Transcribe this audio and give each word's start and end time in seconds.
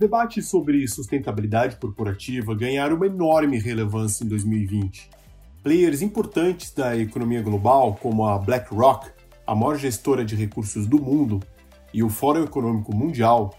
debates 0.00 0.48
sobre 0.48 0.88
sustentabilidade 0.88 1.76
corporativa 1.76 2.54
ganharam 2.54 2.96
uma 2.96 3.06
enorme 3.06 3.58
relevância 3.58 4.24
em 4.24 4.28
2020. 4.28 5.10
Players 5.62 6.00
importantes 6.00 6.72
da 6.72 6.96
economia 6.96 7.42
global, 7.42 7.98
como 8.00 8.26
a 8.26 8.38
BlackRock, 8.38 9.10
a 9.46 9.54
maior 9.54 9.76
gestora 9.76 10.24
de 10.24 10.34
recursos 10.34 10.86
do 10.86 10.98
mundo, 10.98 11.38
e 11.92 12.02
o 12.02 12.08
Fórum 12.08 12.44
Econômico 12.44 12.96
Mundial, 12.96 13.54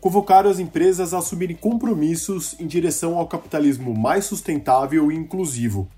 convocaram 0.00 0.50
as 0.50 0.58
empresas 0.58 1.14
a 1.14 1.18
assumirem 1.18 1.54
compromissos 1.54 2.58
em 2.58 2.66
direção 2.66 3.16
ao 3.16 3.28
capitalismo 3.28 3.96
mais 3.96 4.24
sustentável 4.24 5.12
e 5.12 5.14
inclusivo. 5.14 5.88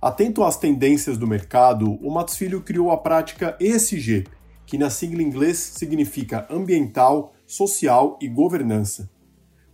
Atento 0.00 0.44
às 0.44 0.56
tendências 0.56 1.18
do 1.18 1.26
mercado, 1.26 1.94
o 1.94 2.08
Matos 2.08 2.36
Filho 2.36 2.60
criou 2.60 2.92
a 2.92 2.98
prática 2.98 3.56
ESG, 3.58 4.28
que 4.64 4.78
na 4.78 4.90
sigla 4.90 5.22
em 5.22 5.26
inglês 5.26 5.58
significa 5.58 6.46
ambiental, 6.48 7.34
social 7.44 8.16
e 8.22 8.28
governança. 8.28 9.12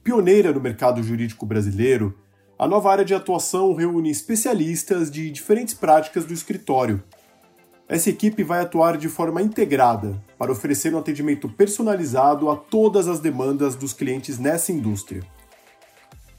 Pioneira 0.03 0.51
no 0.51 0.61
mercado 0.61 1.03
jurídico 1.03 1.45
brasileiro, 1.45 2.19
a 2.59 2.67
nova 2.67 2.91
área 2.91 3.05
de 3.05 3.15
atuação 3.15 3.75
reúne 3.75 4.11
especialistas 4.11 5.11
de 5.11 5.31
diferentes 5.31 5.75
práticas 5.75 6.25
do 6.25 6.33
escritório. 6.33 7.03
Essa 7.87 8.09
equipe 8.09 8.43
vai 8.43 8.61
atuar 8.61 8.97
de 8.97 9.11
forma 9.11 9.43
integrada 9.43 10.19
para 10.39 10.51
oferecer 10.51 10.95
um 10.95 10.99
atendimento 10.99 11.51
personalizado 11.51 12.49
a 12.49 12.57
todas 12.57 13.09
as 13.09 13.21
demandas 13.21 13.75
dos 13.75 13.93
clientes 13.93 14.39
nessa 14.39 14.73
indústria. 14.73 15.23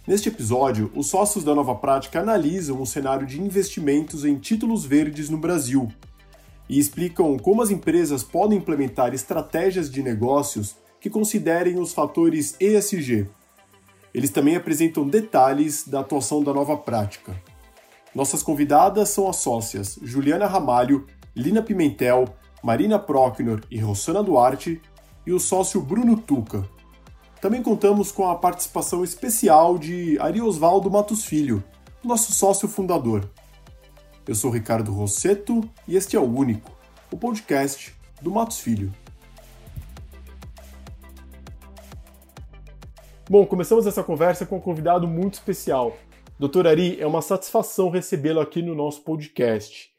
Neste 0.07 0.29
episódio, 0.29 0.91
os 0.95 1.07
sócios 1.07 1.43
da 1.43 1.53
nova 1.53 1.75
prática 1.75 2.20
analisam 2.20 2.81
o 2.81 2.87
cenário 2.87 3.27
de 3.27 3.39
investimentos 3.39 4.25
em 4.25 4.39
títulos 4.39 4.85
verdes 4.85 5.29
no 5.29 5.37
Brasil 5.37 5.87
e 6.67 6.79
explicam 6.79 7.37
como 7.37 7.62
as 7.62 7.70
empresas 7.70 8.23
podem 8.23 8.57
implementar 8.57 9.13
estratégias 9.13 9.91
de 9.91 10.01
negócios 10.01 10.76
que 10.99 11.12
considerem 11.12 11.79
os 11.79 11.93
fatores 11.93 12.55
ESG 12.59 13.29
eles 14.13 14.29
também 14.29 14.55
apresentam 14.55 15.07
detalhes 15.07 15.87
da 15.87 16.01
atuação 16.01 16.43
da 16.43 16.54
nova 16.54 16.77
prática. 16.77 17.35
Nossas 18.13 18.43
convidadas 18.43 19.09
são 19.09 19.29
as 19.29 19.37
sócias 19.37 19.98
Juliana 20.01 20.45
Ramalho, 20.45 21.07
Lina 21.35 21.62
Pimentel, 21.62 22.26
Marina 22.62 22.99
Procknor 22.99 23.62
e 23.71 23.79
Rossana 23.79 24.21
Duarte 24.21 24.82
e 25.26 25.32
o 25.32 25.39
sócio 25.39 25.82
Bruno 25.82 26.17
Tuca. 26.17 26.67
Também 27.39 27.63
contamos 27.63 28.12
com 28.12 28.29
a 28.29 28.35
participação 28.35 29.04
especial 29.04 29.77
de 29.77 30.20
Ari 30.20 30.41
Osvaldo 30.41 30.91
Matos 30.91 31.23
Filho, 31.23 31.63
nosso 32.04 32.34
sócio 32.34 32.67
fundador. 32.67 33.27
Eu 34.27 34.35
sou 34.35 34.51
Ricardo 34.51 34.91
Rosseto 34.91 35.62
e 35.87 35.95
este 35.95 36.15
é 36.15 36.20
o 36.20 36.23
Único, 36.23 36.71
o 37.12 37.17
podcast 37.17 37.95
do 38.21 38.29
Matos 38.29 38.59
Filho. 38.59 38.93
Bom, 43.32 43.46
começamos 43.46 43.87
essa 43.87 44.04
conversa 44.04 44.46
com 44.46 44.57
um 44.57 44.60
convidado 44.60 45.07
muito 45.07 45.35
especial. 45.35 45.96
Doutor 46.37 46.68
Ari, 46.68 46.99
é 46.99 47.07
uma 47.07 47.21
satisfação 47.21 47.90
recebê-lo 47.90 48.41
aqui 48.41 48.62
no 48.62 48.76
nosso 48.76 49.05
podcast. 49.05 49.90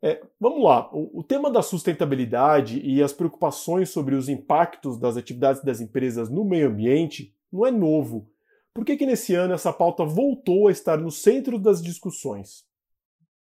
É, 0.00 0.22
vamos 0.40 0.64
lá, 0.64 0.88
o, 0.90 1.20
o, 1.20 1.22
tema 1.22 1.50
da 1.50 1.60
sustentabilidade 1.60 2.80
e 2.82 3.02
as 3.02 3.12
preocupações 3.12 3.90
sobre 3.90 4.14
os 4.14 4.30
impactos 4.30 4.98
das 4.98 5.18
atividades 5.18 5.62
das 5.62 5.82
empresas 5.82 6.30
no 6.30 6.46
meio 6.46 6.68
ambiente 6.68 7.34
não 7.52 7.66
é 7.66 7.70
novo. 7.70 8.26
Por 8.72 8.86
que, 8.86 8.96
que 8.96 9.04
nesse 9.04 9.34
ano 9.34 9.52
essa 9.52 9.70
pauta 9.70 10.06
voltou 10.06 10.68
a 10.68 10.70
estar 10.70 10.96
no 10.96 11.10
centro 11.10 11.58
das 11.58 11.82
discussões? 11.82 12.64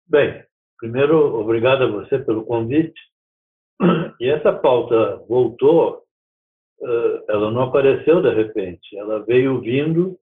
Bem, 0.07 0.43
primeiro, 0.79 1.39
obrigado 1.39 1.83
a 1.83 1.91
você 1.91 2.17
pelo 2.17 2.43
convite. 2.45 2.99
E 4.19 4.27
essa 4.27 4.51
pauta 4.51 5.17
voltou 5.29 6.04
ela 7.27 7.51
não 7.51 7.63
apareceu 7.63 8.21
de 8.21 8.33
repente, 8.33 8.97
ela 8.97 9.23
veio 9.25 9.61
vindo 9.61 10.17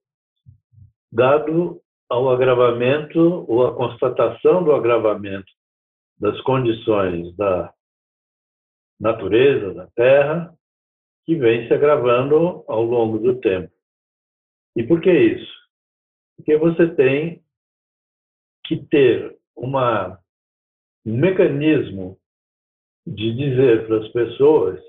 dado 1.12 1.80
ao 2.08 2.30
agravamento 2.30 3.44
ou 3.48 3.66
à 3.66 3.74
constatação 3.74 4.62
do 4.62 4.72
agravamento 4.72 5.50
das 6.18 6.40
condições 6.42 7.34
da 7.36 7.72
natureza, 9.00 9.74
da 9.74 9.86
Terra, 9.88 10.54
que 11.24 11.34
vem 11.34 11.66
se 11.66 11.74
agravando 11.74 12.64
ao 12.68 12.82
longo 12.82 13.18
do 13.18 13.40
tempo. 13.40 13.72
E 14.76 14.82
por 14.82 15.00
que 15.00 15.10
isso? 15.10 15.52
Porque 16.36 16.56
você 16.56 16.94
tem 16.94 17.42
que 18.64 18.76
ter 18.86 19.36
uma, 19.56 20.18
um 21.06 21.16
mecanismo 21.16 22.18
de 23.06 23.34
dizer 23.34 23.86
para 23.86 23.98
as 23.98 24.08
pessoas 24.08 24.80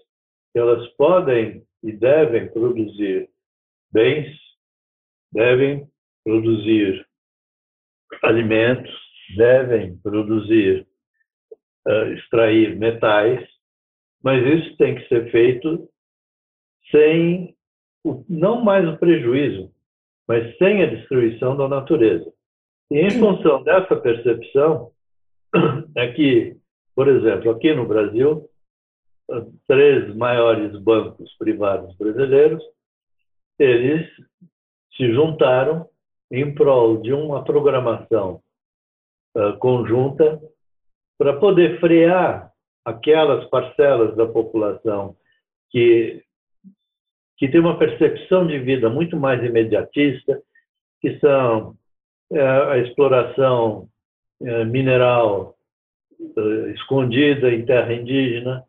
elas 0.57 0.87
podem 0.95 1.63
e 1.83 1.91
devem 1.91 2.47
produzir 2.51 3.29
bens, 3.91 4.27
devem 5.31 5.87
produzir 6.23 7.05
alimentos, 8.23 8.93
devem 9.35 9.97
produzir, 9.97 10.87
uh, 11.87 12.13
extrair 12.13 12.75
metais, 12.75 13.47
mas 14.23 14.45
isso 14.45 14.75
tem 14.77 14.95
que 14.95 15.07
ser 15.07 15.29
feito 15.31 15.87
sem, 16.91 17.55
não 18.27 18.63
mais 18.63 18.87
o 18.87 18.97
prejuízo, 18.97 19.71
mas 20.27 20.57
sem 20.57 20.81
a 20.81 20.87
destruição 20.87 21.55
da 21.55 21.67
natureza. 21.67 22.31
E 22.89 22.99
em 22.99 23.11
função 23.11 23.63
dessa 23.63 23.95
percepção, 23.95 24.91
é 25.95 26.11
que, 26.13 26.57
por 26.95 27.07
exemplo, 27.07 27.51
aqui 27.51 27.73
no 27.73 27.87
Brasil, 27.87 28.49
três 29.67 30.15
maiores 30.15 30.77
bancos 30.79 31.35
privados 31.37 31.95
brasileiros, 31.97 32.63
eles 33.57 34.07
se 34.95 35.13
juntaram 35.13 35.87
em 36.31 36.53
prol 36.53 37.01
de 37.01 37.13
uma 37.13 37.43
programação 37.43 38.41
uh, 39.35 39.57
conjunta 39.59 40.41
para 41.17 41.37
poder 41.37 41.79
frear 41.79 42.51
aquelas 42.83 43.47
parcelas 43.49 44.15
da 44.15 44.27
população 44.27 45.15
que 45.69 46.21
que 47.37 47.49
tem 47.49 47.59
uma 47.59 47.77
percepção 47.77 48.47
de 48.47 48.57
vida 48.59 48.89
muito 48.89 49.17
mais 49.17 49.43
imediatista, 49.43 50.41
que 51.01 51.19
são 51.19 51.75
uh, 52.31 52.69
a 52.69 52.77
exploração 52.77 53.89
uh, 54.39 54.65
mineral 54.65 55.53
escondida 56.73 57.53
em 57.53 57.65
terra 57.65 57.93
indígena, 57.93 58.63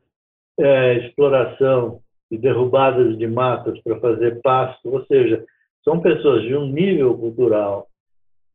é, 0.58 0.94
exploração 0.98 2.00
e 2.30 2.38
derrubadas 2.38 3.16
de 3.18 3.26
matas 3.26 3.80
para 3.82 4.00
fazer 4.00 4.40
pasto, 4.40 4.88
ou 4.90 5.04
seja, 5.06 5.44
são 5.84 6.00
pessoas 6.00 6.42
de 6.42 6.56
um 6.56 6.66
nível 6.66 7.16
cultural, 7.16 7.86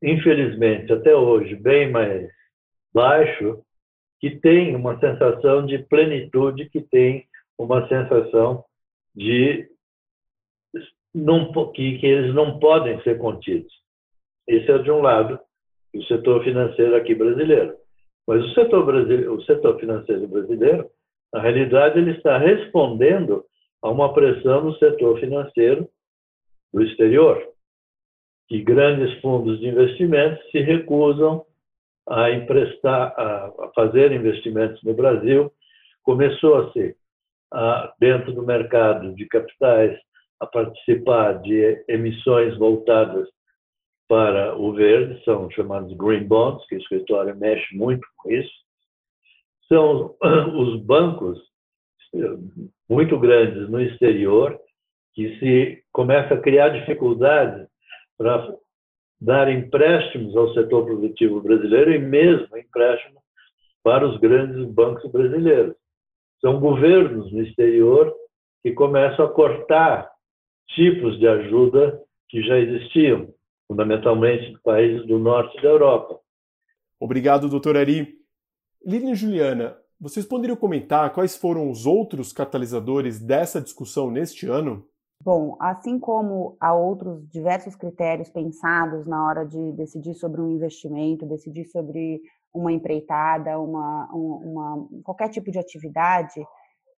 infelizmente, 0.04 0.92
até 0.92 1.16
hoje, 1.16 1.56
bem 1.56 1.90
mais 1.90 2.30
baixo, 2.94 3.64
que 4.20 4.32
tem 4.32 4.76
uma 4.76 5.00
sensação 5.00 5.66
de 5.66 5.80
plenitude, 5.80 6.70
que 6.70 6.82
tem 6.82 7.26
uma 7.58 7.88
sensação 7.88 8.64
de 9.16 9.68
não, 11.14 11.52
que, 11.72 11.98
que 12.00 12.06
eles 12.06 12.34
não 12.34 12.60
podem 12.60 13.02
ser 13.04 13.18
contidos. 13.18 13.74
Esse 14.48 14.72
é 14.72 14.78
de 14.80 14.92
um 14.92 15.02
lado 15.02 15.40
o 15.94 16.04
setor 16.04 16.44
financeiro 16.44 16.96
aqui 16.96 17.14
brasileiro. 17.14 17.76
Mas 18.28 18.44
o 18.44 18.54
setor, 18.54 18.86
brasileiro, 18.86 19.36
o 19.36 19.42
setor 19.44 19.80
financeiro 19.80 20.28
brasileiro 20.28 20.90
na 21.34 21.42
realidade, 21.42 21.98
ele 21.98 22.12
está 22.12 22.38
respondendo 22.38 23.44
a 23.82 23.90
uma 23.90 24.14
pressão 24.14 24.64
no 24.64 24.78
setor 24.78 25.20
financeiro 25.20 25.88
do 26.74 26.84
exterior, 26.84 27.42
que 28.48 28.62
grandes 28.62 29.20
fundos 29.22 29.60
de 29.60 29.68
investimentos 29.68 30.44
se 30.52 30.60
recusam 30.60 31.46
a 32.10 32.32
emprestar, 32.32 33.14
a 33.18 33.72
fazer 33.74 34.12
investimentos 34.12 34.82
no 34.84 34.94
Brasil. 34.94 35.52
Começou-se, 36.04 36.96
dentro 38.00 38.34
do 38.34 38.44
mercado 38.44 39.14
de 39.16 39.26
capitais, 39.28 39.98
a 40.40 40.48
participar 40.48 41.42
de 41.42 41.84
emissões 41.88 42.58
voltadas 42.58 43.28
para 44.08 44.58
o 44.58 44.74
verde, 44.74 45.24
são 45.24 45.50
chamados 45.52 45.94
green 45.94 46.26
bonds, 46.26 46.66
que 46.68 46.76
o 46.76 46.80
escritório 46.80 47.36
mexe 47.38 47.76
muito 47.76 48.06
com 48.18 48.30
isso, 48.32 48.52
são 49.72 50.18
os 50.54 50.82
bancos 50.84 51.40
muito 52.90 53.18
grandes 53.18 53.70
no 53.70 53.80
exterior 53.80 54.60
que 55.14 55.40
se 55.40 55.84
começa 55.94 56.34
a 56.34 56.42
criar 56.42 56.70
dificuldades 56.70 57.68
para 58.18 58.54
dar 59.20 59.50
empréstimos 59.50 60.36
ao 60.36 60.54
setor 60.54 60.86
produtivo 60.86 61.42
brasileiro 61.42 61.94
e 61.94 62.00
mesmo 62.00 62.58
empréstimos 62.58 63.22
para 63.82 64.06
os 64.06 64.20
grandes 64.20 64.66
bancos 64.74 65.10
brasileiros. 65.10 65.76
São 66.42 66.60
governos 66.60 67.32
no 67.32 67.42
exterior 67.42 68.14
que 68.62 68.74
começam 68.74 69.26
a 69.26 69.32
cortar 69.32 70.12
tipos 70.70 71.18
de 71.18 71.28
ajuda 71.28 72.02
que 72.30 72.42
já 72.42 72.58
existiam, 72.58 73.34
fundamentalmente 73.68 74.52
em 74.52 74.58
países 74.64 75.06
do 75.08 75.18
norte 75.18 75.56
da 75.62 75.70
Europa. 75.70 76.20
Obrigado, 77.00 77.50
doutor 77.50 77.78
Ari. 77.78 78.21
Lilian 78.84 79.12
e 79.12 79.16
Juliana, 79.16 79.78
vocês 80.00 80.26
poderiam 80.26 80.56
comentar 80.56 81.14
quais 81.14 81.38
foram 81.38 81.70
os 81.70 81.86
outros 81.86 82.34
catalisadores 82.34 83.20
dessa 83.20 83.62
discussão 83.62 84.10
neste 84.10 84.48
ano? 84.48 84.84
Bom, 85.24 85.56
assim 85.60 86.00
como 86.00 86.58
há 86.60 86.74
outros 86.74 87.30
diversos 87.30 87.76
critérios 87.76 88.30
pensados 88.30 89.06
na 89.06 89.24
hora 89.24 89.46
de 89.46 89.72
decidir 89.74 90.16
sobre 90.16 90.42
um 90.42 90.50
investimento, 90.50 91.28
decidir 91.28 91.66
sobre 91.66 92.20
uma 92.52 92.72
empreitada, 92.72 93.60
uma, 93.60 94.10
uma 94.12 94.88
qualquer 95.04 95.30
tipo 95.30 95.52
de 95.52 95.60
atividade, 95.60 96.44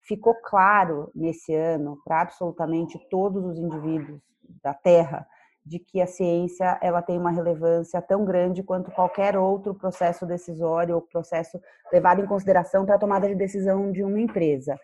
ficou 0.07 0.33
claro 0.35 1.11
nesse 1.13 1.53
ano 1.53 1.97
para 2.05 2.21
absolutamente 2.21 2.97
todos 3.09 3.43
os 3.43 3.57
indivíduos 3.57 4.21
da 4.63 4.73
Terra 4.73 5.27
de 5.65 5.79
que 5.79 6.01
a 6.01 6.07
ciência 6.07 6.77
ela 6.81 7.01
tem 7.01 7.17
uma 7.17 7.31
relevância 7.31 8.01
tão 8.01 8.25
grande 8.25 8.63
quanto 8.63 8.91
qualquer 8.91 9.37
outro 9.37 9.73
processo 9.73 10.25
decisório 10.25 10.95
ou 10.95 11.01
processo 11.01 11.59
levado 11.91 12.21
em 12.21 12.27
consideração 12.27 12.85
para 12.85 12.95
a 12.95 12.99
tomada 12.99 13.27
de 13.27 13.35
decisão 13.35 13.91
de 13.91 14.03
uma 14.03 14.19
empresa. 14.19 14.77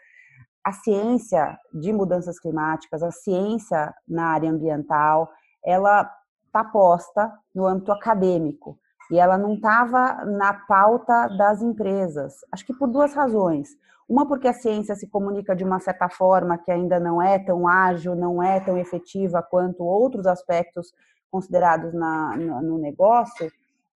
A 0.64 0.72
ciência 0.72 1.58
de 1.74 1.92
mudanças 1.92 2.40
climáticas, 2.40 3.04
a 3.04 3.12
ciência 3.12 3.94
na 4.08 4.28
área 4.28 4.50
ambiental, 4.50 5.30
ela 5.64 6.10
está 6.46 6.64
posta 6.64 7.32
no 7.54 7.66
âmbito 7.66 7.92
acadêmico 7.92 8.80
e 9.12 9.18
ela 9.18 9.38
não 9.38 9.56
estava 9.56 10.24
na 10.26 10.54
pauta 10.54 11.28
das 11.30 11.62
empresas. 11.62 12.36
Acho 12.52 12.66
que 12.66 12.74
por 12.74 12.88
duas 12.88 13.14
razões. 13.14 13.70
Uma, 14.08 14.28
porque 14.28 14.48
a 14.48 14.54
ciência 14.54 14.96
se 14.96 15.08
comunica 15.08 15.56
de 15.56 15.64
uma 15.64 15.80
certa 15.80 16.10
forma 16.10 16.58
que 16.58 16.72
ainda 16.72 17.00
não 17.00 17.22
é 17.22 17.38
tão 17.38 17.68
ágil, 17.68 18.16
não 18.16 18.42
é 18.42 18.60
tão 18.60 18.78
efetiva 18.78 19.42
quanto 19.44 19.84
outros 19.84 20.26
aspectos 20.26 20.92
considerados 21.30 21.94
na, 21.94 22.36
no 22.38 22.80
negócio, 22.80 23.52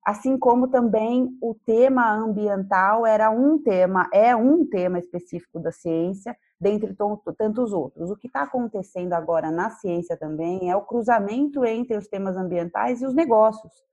assim 0.06 0.38
como 0.38 0.68
também 0.68 1.36
o 1.42 1.56
tema 1.66 2.12
ambiental 2.12 3.08
era 3.08 3.32
um 3.32 3.58
tema, 3.58 4.08
é 4.14 4.36
um 4.36 4.66
tema 4.66 5.00
específico 5.00 5.60
da 5.60 5.72
ciência, 5.72 6.36
dentre 6.60 6.96
tantos 7.38 7.74
outros. 7.74 8.12
O 8.12 8.16
que 8.16 8.28
está 8.28 8.44
acontecendo 8.44 9.14
agora 9.14 9.50
na 9.50 9.70
ciência 9.70 10.16
também 10.16 10.70
é 10.70 10.76
o 10.76 10.82
cruzamento 10.82 11.66
entre 11.66 11.98
os 11.98 12.08
temas 12.08 12.38
ambientais 12.38 13.02
e 13.02 13.06
os 13.06 13.14
negócios. 13.14 13.84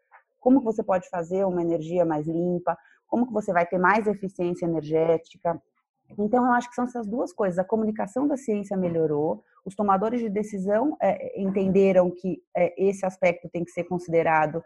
Como 0.40 0.60
você 0.60 0.82
pode 0.82 1.08
fazer 1.08 1.44
uma 1.44 1.62
energia 1.62 2.04
mais 2.04 2.26
limpa, 2.26 2.76
como 3.06 3.26
que 3.26 3.32
você 3.32 3.52
vai 3.52 3.66
ter 3.66 3.78
mais 3.78 4.06
eficiência 4.06 4.64
energética. 4.64 5.60
Então, 6.18 6.46
eu 6.46 6.52
acho 6.52 6.68
que 6.68 6.74
são 6.74 6.84
essas 6.84 7.06
duas 7.06 7.32
coisas. 7.32 7.58
A 7.58 7.64
comunicação 7.64 8.26
da 8.26 8.36
ciência 8.36 8.76
melhorou, 8.76 9.44
os 9.64 9.74
tomadores 9.74 10.20
de 10.20 10.28
decisão 10.28 10.96
é, 11.00 11.40
entenderam 11.40 12.10
que 12.10 12.42
é, 12.56 12.74
esse 12.82 13.04
aspecto 13.04 13.48
tem 13.48 13.64
que 13.64 13.70
ser 13.70 13.84
considerado 13.84 14.62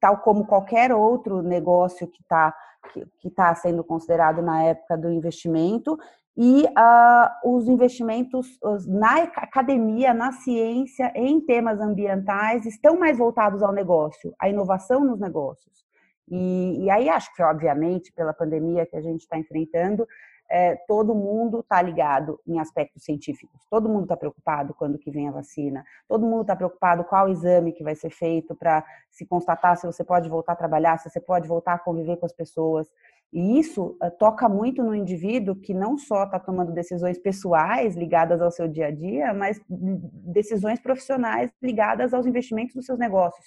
tal 0.00 0.18
como 0.18 0.46
qualquer 0.46 0.92
outro 0.92 1.42
negócio 1.42 2.06
que 2.06 2.22
está 2.22 2.54
que, 2.92 3.04
que 3.18 3.30
tá 3.30 3.54
sendo 3.54 3.84
considerado 3.84 4.40
na 4.40 4.62
época 4.62 4.96
do 4.96 5.10
investimento, 5.10 5.98
e 6.42 6.64
uh, 6.64 7.54
os 7.54 7.68
investimentos 7.68 8.58
na 8.86 9.24
academia, 9.24 10.14
na 10.14 10.32
ciência, 10.32 11.12
em 11.14 11.38
temas 11.38 11.78
ambientais, 11.78 12.64
estão 12.64 12.98
mais 12.98 13.18
voltados 13.18 13.62
ao 13.62 13.74
negócio, 13.74 14.34
à 14.40 14.48
inovação 14.48 15.04
nos 15.04 15.20
negócios. 15.20 15.84
E, 16.26 16.84
e 16.84 16.88
aí 16.88 17.10
acho 17.10 17.30
que, 17.34 17.42
obviamente, 17.42 18.10
pela 18.14 18.32
pandemia 18.32 18.86
que 18.86 18.96
a 18.96 19.02
gente 19.02 19.20
está 19.20 19.36
enfrentando, 19.36 20.08
é, 20.50 20.76
todo 20.88 21.14
mundo 21.14 21.60
está 21.60 21.82
ligado 21.82 22.40
em 22.46 22.58
aspectos 22.58 23.04
científicos. 23.04 23.60
Todo 23.68 23.88
mundo 23.88 24.04
está 24.04 24.16
preocupado 24.16 24.72
quando 24.72 24.98
que 24.98 25.10
vem 25.10 25.28
a 25.28 25.32
vacina. 25.32 25.84
Todo 26.08 26.26
mundo 26.26 26.40
está 26.40 26.56
preocupado 26.56 27.04
qual 27.04 27.28
exame 27.28 27.72
que 27.72 27.84
vai 27.84 27.94
ser 27.94 28.10
feito 28.10 28.56
para 28.56 28.82
se 29.10 29.26
constatar 29.26 29.76
se 29.76 29.86
você 29.86 30.02
pode 30.02 30.28
voltar 30.28 30.54
a 30.54 30.56
trabalhar, 30.56 30.98
se 30.98 31.10
você 31.10 31.20
pode 31.20 31.46
voltar 31.46 31.74
a 31.74 31.78
conviver 31.78 32.16
com 32.16 32.24
as 32.24 32.32
pessoas. 32.32 32.88
E 33.32 33.58
isso 33.60 33.96
uh, 34.02 34.10
toca 34.18 34.48
muito 34.48 34.82
no 34.82 34.94
indivíduo 34.94 35.54
que 35.54 35.72
não 35.72 35.96
só 35.96 36.24
está 36.24 36.38
tomando 36.38 36.72
decisões 36.72 37.18
pessoais 37.18 37.94
ligadas 37.96 38.42
ao 38.42 38.50
seu 38.50 38.66
dia 38.66 38.88
a 38.88 38.90
dia, 38.90 39.32
mas 39.32 39.60
decisões 39.68 40.80
profissionais 40.80 41.52
ligadas 41.62 42.12
aos 42.12 42.26
investimentos 42.26 42.74
dos 42.74 42.86
seus 42.86 42.98
negócios. 42.98 43.46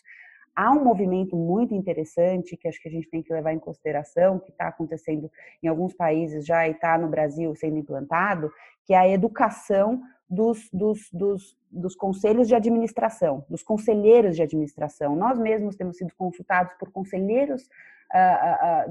Há 0.56 0.72
um 0.72 0.84
movimento 0.84 1.36
muito 1.36 1.74
interessante 1.74 2.56
que 2.56 2.68
acho 2.68 2.80
que 2.80 2.88
a 2.88 2.92
gente 2.92 3.10
tem 3.10 3.24
que 3.24 3.34
levar 3.34 3.54
em 3.54 3.60
consideração, 3.60 4.40
que 4.40 4.52
está 4.52 4.68
acontecendo 4.68 5.30
em 5.62 5.68
alguns 5.68 5.96
países 5.96 6.46
já 6.46 6.68
e 6.68 6.72
está 6.72 6.98
no 6.98 7.10
Brasil 7.10 7.54
sendo 7.56 7.78
implantado, 7.78 8.52
que 8.86 8.94
é 8.94 8.98
a 8.98 9.10
educação 9.10 10.00
dos, 10.34 10.70
dos, 10.72 11.10
dos, 11.12 11.58
dos, 11.72 11.96
conselhos 11.96 12.48
de 12.48 12.56
administração, 12.56 13.46
dos 13.50 13.64
conselheiros 13.64 14.36
de 14.36 14.42
administração. 14.42 15.16
Nós 15.16 15.38
mesmos 15.38 15.76
temos 15.76 15.98
sido 15.98 16.12
consultados 16.18 16.74
por 16.80 16.92
conselheiros 16.92 17.70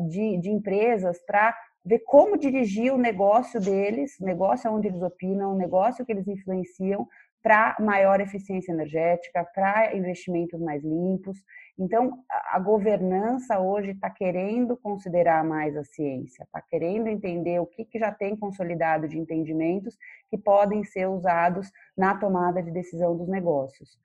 de, 0.09 0.39
de 0.39 0.51
empresas 0.51 1.21
para 1.25 1.55
ver 1.85 2.01
como 2.01 2.37
dirigir 2.37 2.93
o 2.93 2.99
negócio 2.99 3.61
deles, 3.61 4.19
negócio 4.21 4.71
onde 4.73 4.89
eles 4.89 5.03
opinam, 5.03 5.57
negócio 5.57 6.05
que 6.05 6.13
eles 6.13 6.27
influenciam 6.27 7.07
para 7.43 7.77
maior 7.81 8.21
eficiência 8.21 8.73
energética, 8.73 9.45
para 9.53 9.95
investimentos 9.97 10.61
mais 10.61 10.83
limpos. 10.83 11.39
Então, 11.79 12.23
a 12.51 12.59
governança 12.59 13.59
hoje 13.59 13.93
está 13.93 14.11
querendo 14.11 14.77
considerar 14.77 15.43
mais 15.43 15.75
a 15.77 15.85
ciência, 15.85 16.45
está 16.45 16.61
querendo 16.61 17.09
entender 17.09 17.59
o 17.61 17.67
que, 17.67 17.85
que 17.85 17.99
já 17.99 18.13
tem 18.13 18.37
consolidado 18.37 19.09
de 19.09 19.19
entendimentos 19.19 19.97
que 20.29 20.37
podem 20.37 20.85
ser 20.85 21.09
usados 21.09 21.71
na 21.97 22.15
tomada 22.17 22.63
de 22.63 22.71
decisão 22.71 23.17
dos 23.17 23.27
negócios. 23.27 23.99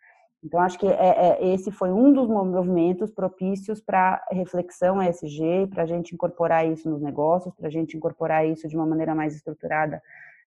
Então, 0.44 0.62
acho 0.62 0.80
que 0.80 0.88
é, 0.88 0.94
é, 0.94 1.54
esse 1.54 1.72
foi 1.72 1.92
um 1.92 2.14
dos 2.14 2.30
movimentos 2.30 3.12
propícios 3.12 3.82
para 3.82 4.24
reflexão 4.32 5.02
ESG, 5.02 5.68
para 5.70 5.84
a 5.84 5.86
gente 5.86 6.14
incorporar 6.14 6.66
isso 6.66 6.90
nos 6.90 7.02
negócios, 7.02 7.54
para 7.54 7.68
a 7.68 7.72
gente 7.72 7.98
incorporar 7.98 8.48
isso 8.48 8.68
de 8.68 8.76
uma 8.76 8.86
maneira 8.86 9.14
mais 9.14 9.36
estruturada 9.36 10.02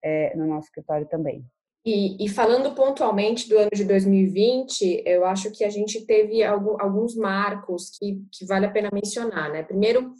é, 0.02 0.36
no 0.36 0.46
nosso 0.46 0.66
escritório 0.66 1.06
também. 1.06 1.44
E, 1.86 2.24
e, 2.24 2.28
falando 2.28 2.74
pontualmente 2.74 3.48
do 3.48 3.56
ano 3.56 3.70
de 3.72 3.84
2020, 3.84 5.04
eu 5.06 5.24
acho 5.24 5.52
que 5.52 5.62
a 5.62 5.70
gente 5.70 6.04
teve 6.04 6.42
alguns 6.42 7.14
marcos 7.14 7.90
que, 7.96 8.20
que, 8.32 8.44
vale 8.44 8.66
a 8.66 8.70
pena 8.72 8.90
mencionar, 8.92 9.52
né? 9.52 9.62
Primeiro, 9.62 10.12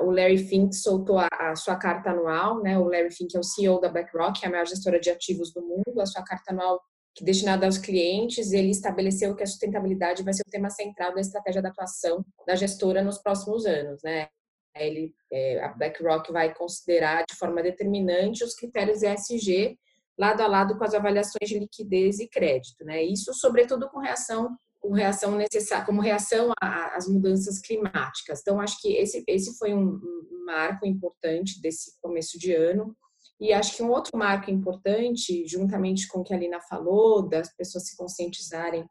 o 0.00 0.10
Larry 0.10 0.38
Fink 0.38 0.74
soltou 0.74 1.16
a, 1.16 1.28
a, 1.30 1.54
sua 1.54 1.76
carta 1.76 2.10
anual, 2.10 2.60
né? 2.60 2.76
O 2.76 2.88
Larry 2.88 3.12
Fink 3.12 3.36
é 3.36 3.38
o 3.38 3.44
CEO 3.44 3.80
da 3.80 3.88
BlackRock, 3.88 4.40
é 4.42 4.48
a 4.48 4.50
maior 4.50 4.66
gestora 4.66 4.98
de 4.98 5.10
ativos 5.10 5.52
do 5.52 5.62
mundo. 5.62 6.00
A 6.00 6.06
sua 6.06 6.24
carta 6.24 6.52
anual 6.52 6.80
que 7.14 7.24
destinada 7.24 7.66
aos 7.66 7.78
clientes, 7.78 8.50
ele 8.50 8.70
estabeleceu 8.70 9.36
que 9.36 9.44
a 9.44 9.46
sustentabilidade 9.46 10.24
vai 10.24 10.34
ser 10.34 10.42
o 10.44 10.50
tema 10.50 10.70
central 10.70 11.14
da 11.14 11.20
estratégia 11.20 11.62
de 11.62 11.68
atuação 11.68 12.24
da 12.44 12.56
gestora 12.56 13.00
nos 13.00 13.18
próximos 13.18 13.64
anos, 13.64 14.00
né? 14.02 14.26
Ele, 14.74 15.14
é, 15.32 15.62
a 15.62 15.68
BlackRock 15.68 16.32
vai 16.32 16.52
considerar 16.52 17.24
de 17.30 17.36
forma 17.36 17.62
determinante 17.62 18.42
os 18.42 18.54
critérios 18.54 19.04
ESG 19.04 19.78
lado 20.20 20.42
a 20.42 20.46
lado 20.46 20.76
com 20.76 20.84
as 20.84 20.92
avaliações 20.92 21.48
de 21.48 21.58
liquidez 21.58 22.20
e 22.20 22.28
crédito, 22.28 22.84
né? 22.84 23.02
Isso, 23.02 23.32
sobretudo, 23.32 23.88
com 23.88 23.98
reação, 23.98 24.54
com 24.78 24.92
reação 24.92 25.34
necessária, 25.34 25.86
como 25.86 26.02
reação 26.02 26.52
às 26.60 27.08
mudanças 27.08 27.58
climáticas. 27.58 28.40
Então, 28.40 28.60
acho 28.60 28.78
que 28.82 28.92
esse, 28.92 29.24
esse 29.26 29.56
foi 29.56 29.72
um, 29.72 29.98
marco 30.44 30.84
importante 30.84 31.58
desse 31.62 31.98
começo 32.02 32.38
de 32.38 32.52
ano. 32.52 32.94
E 33.40 33.50
acho 33.54 33.74
que 33.74 33.82
um 33.82 33.90
outro 33.90 34.18
marco 34.18 34.50
importante, 34.50 35.46
juntamente 35.46 36.06
com 36.06 36.20
o 36.20 36.22
que 36.22 36.34
a 36.34 36.36
Lina 36.36 36.60
falou, 36.60 37.26
das 37.26 37.50
pessoas 37.56 37.86
se 37.86 37.96
conscientizarem 37.96 38.84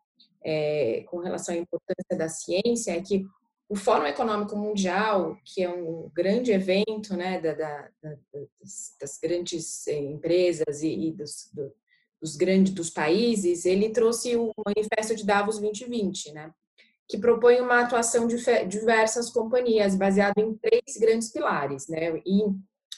é, 0.44 1.06
com 1.10 1.20
relação 1.20 1.54
à 1.54 1.58
importância 1.60 2.18
da 2.18 2.28
ciência, 2.28 2.92
é 2.92 3.02
que 3.02 3.24
o 3.70 3.76
Fórum 3.76 4.08
Econômico 4.08 4.56
Mundial, 4.56 5.38
que 5.46 5.62
é 5.62 5.70
um 5.70 6.10
grande 6.12 6.52
evento 6.52 7.16
né, 7.16 7.40
da, 7.40 7.54
da, 7.54 7.90
das, 8.02 8.96
das, 9.00 9.20
grandes 9.22 9.88
eh, 9.88 10.00
empresas 10.00 10.82
e, 10.82 10.88
e 10.88 11.12
dos, 11.12 11.52
do, 11.54 11.72
dos 12.20 12.36
grandes 12.36 12.74
dos 12.74 12.90
países, 12.90 13.66
ele 13.66 13.90
trouxe 13.90 14.36
o 14.36 14.52
Manifesto 14.66 15.16
de 15.16 15.24
Davos 15.24 15.60
2020, 15.60 16.34
né, 16.34 16.52
que 17.08 17.20
propõe 17.20 17.62
uma 17.62 17.82
atuação 17.82 18.26
de 18.26 18.38
diversas 18.68 19.30
companhias, 19.30 19.96
baseado 19.96 20.40
em 20.40 20.56
três 20.56 20.98
grandes 21.00 21.32
pilares. 21.32 21.88
Né, 21.88 22.20
e 22.26 22.42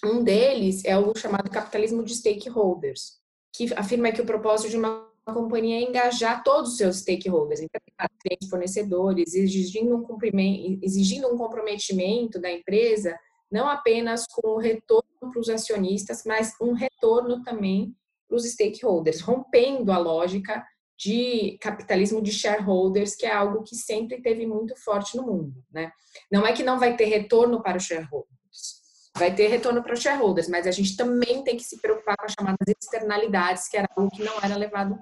um 0.06 0.24
deles 0.24 0.86
é 0.86 0.98
o 0.98 1.14
chamado 1.14 1.52
capitalismo 1.52 2.02
de 2.02 2.16
stakeholders, 2.16 3.20
que 3.54 3.74
afirma 3.74 4.14
que 4.14 4.22
o 4.22 4.26
propósito 4.26 4.70
de 4.70 4.78
uma 4.78 5.11
companhia 5.26 5.78
é 5.78 5.84
engajar 5.84 6.44
todos 6.44 6.72
os 6.72 6.78
seus 6.78 6.98
stakeholders, 6.98 7.62
então, 7.62 7.80
clientes, 8.22 8.50
fornecedores, 8.50 9.34
exigindo 9.34 9.96
um, 9.96 10.80
exigindo 10.82 11.28
um 11.28 11.38
comprometimento 11.38 12.40
da 12.40 12.52
empresa, 12.52 13.18
não 13.52 13.68
apenas 13.68 14.26
com 14.28 14.50
o 14.50 14.58
retorno 14.58 15.04
para 15.20 15.40
os 15.40 15.50
acionistas, 15.50 16.24
mas 16.26 16.54
um 16.62 16.74
retorno 16.74 17.44
também 17.44 17.96
para 18.28 18.38
os 18.38 18.46
stakeholders, 18.46 19.22
rompendo 19.22 19.92
a 19.92 19.98
lógica 19.98 20.66
de 20.98 21.58
capitalismo 21.60 22.22
de 22.22 22.32
shareholders, 22.32 23.16
que 23.16 23.26
é 23.26 23.34
algo 23.34 23.64
que 23.64 23.76
sempre 23.76 24.22
teve 24.22 24.46
muito 24.46 24.76
forte 24.76 25.18
no 25.18 25.24
mundo. 25.24 25.64
Né? 25.72 25.92
Não 26.32 26.46
é 26.46 26.54
que 26.54 26.64
não 26.64 26.80
vai 26.80 26.96
ter 26.96 27.06
retorno 27.06 27.62
para 27.62 27.78
os 27.78 27.84
shareholders, 27.84 28.82
vai 29.18 29.34
ter 29.34 29.48
retorno 29.48 29.84
para 29.84 29.94
os 29.94 30.00
shareholders, 30.00 30.48
mas 30.48 30.68
a 30.68 30.72
gente 30.72 30.96
também 30.96 31.44
tem 31.44 31.58
que 31.58 31.64
se 31.64 31.82
preocupar 31.82 32.16
com 32.18 32.26
as 32.26 32.34
chamadas 32.34 32.68
externalidades, 32.68 33.68
que 33.68 33.78
era 33.78 33.88
algo 33.96 34.10
que 34.12 34.24
não 34.24 34.38
era 34.42 34.56
levado 34.56 34.98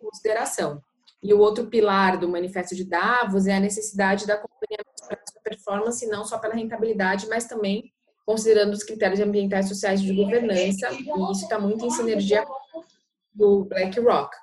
consideração. 0.00 0.82
E 1.22 1.34
o 1.34 1.38
outro 1.38 1.66
pilar 1.66 2.18
do 2.18 2.28
manifesto 2.28 2.74
de 2.74 2.84
Davos 2.84 3.46
é 3.46 3.54
a 3.54 3.60
necessidade 3.60 4.26
da 4.26 4.38
companhia 4.38 4.78
para 5.06 5.18
sua 5.30 5.42
performance, 5.42 6.06
não 6.06 6.24
só 6.24 6.38
pela 6.38 6.54
rentabilidade, 6.54 7.28
mas 7.28 7.46
também 7.46 7.92
considerando 8.24 8.72
os 8.72 8.84
critérios 8.84 9.20
ambientais, 9.20 9.68
sociais 9.68 10.00
de 10.00 10.14
governança, 10.14 10.88
e 10.92 11.02
isso 11.32 11.42
está 11.42 11.58
muito 11.58 11.84
em 11.84 11.90
sinergia 11.90 12.44
com 12.46 13.44
o 13.44 13.64
BlackRock. 13.64 14.36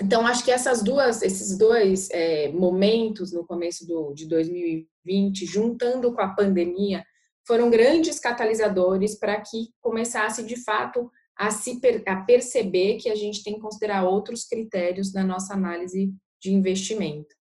então, 0.00 0.26
acho 0.26 0.44
que 0.44 0.52
essas 0.52 0.82
duas, 0.82 1.20
esses 1.20 1.58
dois 1.58 2.08
é, 2.10 2.52
momentos 2.52 3.32
no 3.32 3.44
começo 3.44 3.86
do, 3.86 4.12
de 4.14 4.26
2020, 4.28 5.46
juntando 5.46 6.12
com 6.12 6.20
a 6.20 6.28
pandemia, 6.28 7.04
foram 7.46 7.68
grandes 7.68 8.18
catalisadores 8.18 9.16
para 9.16 9.40
que 9.40 9.68
começasse 9.80 10.42
de 10.44 10.56
fato 10.62 11.10
a 11.36 11.50
se 11.50 11.80
a 12.06 12.16
perceber 12.16 12.96
que 12.96 13.08
a 13.08 13.14
gente 13.14 13.42
tem 13.42 13.54
que 13.54 13.60
considerar 13.60 14.04
outros 14.04 14.44
critérios 14.44 15.12
na 15.12 15.24
nossa 15.24 15.54
análise 15.54 16.14
de 16.40 16.52
investimento. 16.52 17.34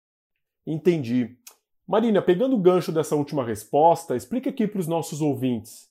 Entendi. 0.65 1.37
Marina, 1.87 2.21
pegando 2.21 2.55
o 2.55 2.61
gancho 2.61 2.91
dessa 2.91 3.15
última 3.15 3.45
resposta, 3.45 4.15
explica 4.15 4.49
aqui 4.49 4.67
para 4.67 4.79
os 4.79 4.87
nossos 4.87 5.21
ouvintes. 5.21 5.89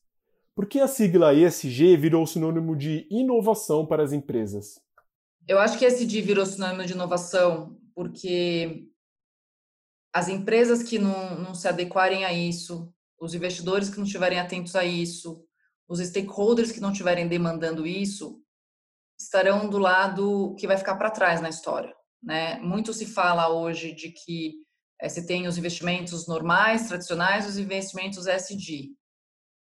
Por 0.55 0.67
que 0.67 0.81
a 0.81 0.89
sigla 0.89 1.35
ESG 1.35 1.97
virou 1.97 2.27
sinônimo 2.27 2.77
de 2.77 3.07
inovação 3.11 3.87
para 3.87 4.03
as 4.03 4.13
empresas? 4.13 4.81
Eu 5.47 5.59
acho 5.59 5.79
que 5.79 5.85
esse 5.85 6.07
de 6.07 6.21
virou 6.21 6.47
sinônimo 6.47 6.85
de 6.85 6.93
inovação 6.93 7.79
porque 7.95 8.87
as 10.13 10.29
empresas 10.29 10.83
que 10.83 10.99
não, 10.99 11.41
não 11.41 11.55
se 11.55 11.67
adequarem 11.67 12.25
a 12.25 12.33
isso, 12.33 12.93
os 13.19 13.35
investidores 13.35 13.89
que 13.89 13.97
não 13.97 14.05
estiverem 14.05 14.39
atentos 14.39 14.77
a 14.77 14.85
isso, 14.85 15.45
os 15.89 16.01
stakeholders 16.01 16.73
que 16.73 16.81
não 16.81 16.93
estiverem 16.93 17.29
demandando 17.29 17.87
isso, 17.87 18.43
estarão 19.19 19.69
do 19.69 19.79
lado 19.79 20.55
que 20.59 20.67
vai 20.67 20.77
ficar 20.77 20.97
para 20.97 21.11
trás 21.11 21.41
na 21.41 21.49
história. 21.49 21.95
Né? 22.23 22.59
Muito 22.61 22.93
se 22.93 23.07
fala 23.07 23.49
hoje 23.49 23.93
de 23.93 24.11
que 24.11 24.55
é, 25.01 25.09
se 25.09 25.27
tem 25.27 25.49
os 25.49 25.59
investimentos 25.59 26.29
normais, 26.29 26.87
tradicionais, 26.89 27.47
os 27.47 27.59
investimentos 27.59 28.27
SD. 28.27 28.91